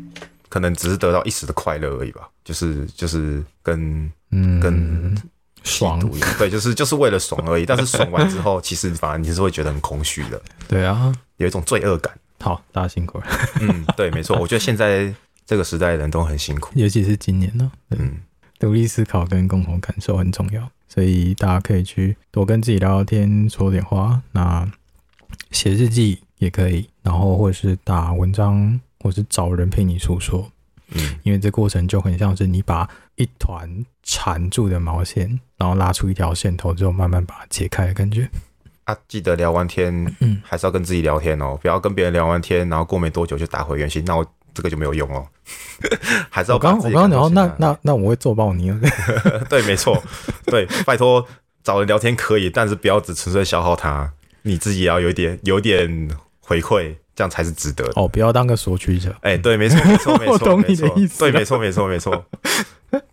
[0.47, 2.29] 可能只是得到一时的快乐而已吧。
[2.43, 5.15] 就是就是跟嗯跟
[5.63, 5.97] 爽
[6.37, 7.65] 对，就是就是为了爽而已。
[7.65, 10.39] 但是爽完之后， 其实反而你是会觉得很空虚的。
[10.67, 12.13] 对啊，有一种罪恶感。
[12.41, 13.25] 好，大家辛苦了。
[13.61, 14.37] 嗯，对，没错。
[14.37, 15.11] 我觉得现在
[15.45, 17.71] 这个时代的人都很辛苦，尤其是今年呢。
[17.89, 18.17] 嗯，
[18.57, 20.69] 独立思考跟共同感受很重要。
[20.87, 24.21] 所以大家可以去多跟自己聊聊天，说点话。
[24.31, 24.71] 那
[25.51, 30.49] 写日记也可以，然后或者是打文章，或是找人陪你诉说。
[30.89, 35.27] 嗯，因为这过程就很像是你把一团缠住的毛线，
[35.57, 38.29] 然后拉出一条线头之后，慢慢把它解开的感觉。
[38.85, 44.05] 啊，记得聊完天，嗯，还是要跟自己聊天哦，不要跟别人聊完天，然后过没多久就打回原形。
[44.05, 44.25] 那我。
[44.55, 45.27] 这个就没有用哦，
[46.29, 48.71] 还是要刚我刚刚讲那那那我会做爆你。
[49.49, 50.01] 对，没错，
[50.45, 51.25] 对，拜托
[51.63, 54.11] 找人聊天可以，但是不要只纯粹消耗他，
[54.43, 57.93] 你自己也要有一点有点回馈，这样才是值得的。
[57.95, 59.09] 哦，不要当个索取者。
[59.21, 61.19] 哎、欸，对，没错，没错，没 错，我懂你的意思。
[61.19, 62.25] 对，没错，没错，没错。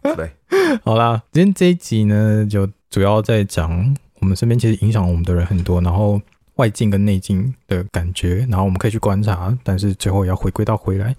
[0.03, 0.31] 对，
[0.85, 6.21] 好啦，今天这一集呢，就主要在讲我们身边其实影响我们的人很多，然后
[6.57, 11.17] 外境跟内境的感觉，然后我们可以去观察，但是最后也要回归到回来。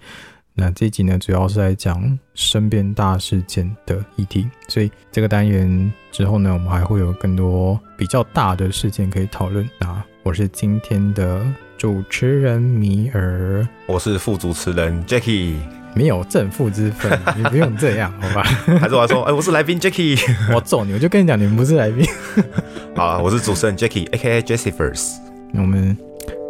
[0.54, 9.68] 那这一集呢，主要是在讲身边大事件的议题，所以这个单元之后呢，我们还会有更多比较大的事件可以讨论。
[9.80, 11.42] 那我是今天的
[11.78, 15.56] 主持人米尔，我是副主持人 Jacky，
[15.96, 18.44] 没有正负之分，你不用这样， 好吧？
[18.80, 20.20] 还是我说，哎、欸，我是来宾 Jacky，
[20.54, 22.06] 我揍你，我就跟你讲，你们不是来宾。
[22.94, 24.42] 好了，我是主持人 Jacky，A.K.A.
[24.42, 25.18] Jessifers，
[25.54, 25.98] 那我们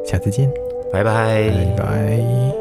[0.05, 0.49] 下次见，
[0.91, 2.60] 拜拜，拜拜。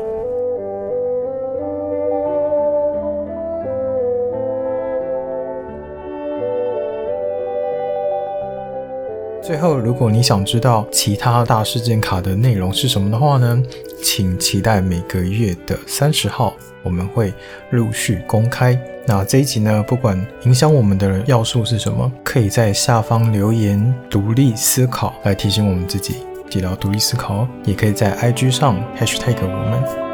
[9.51, 13.61] 最后，如果你想知道其他大事件卡的内容是什么的话呢，
[14.01, 17.35] 请期待每个月的三十号，我们会
[17.71, 18.81] 陆续公开。
[19.09, 27.49] 那这一集呢，不管影响我们的要素是什么，可以在下方留言独立思考来提醒我们自己，记得要独立思考哦。
[27.65, 30.10] 也可以在 IG 上 hashtag 我们。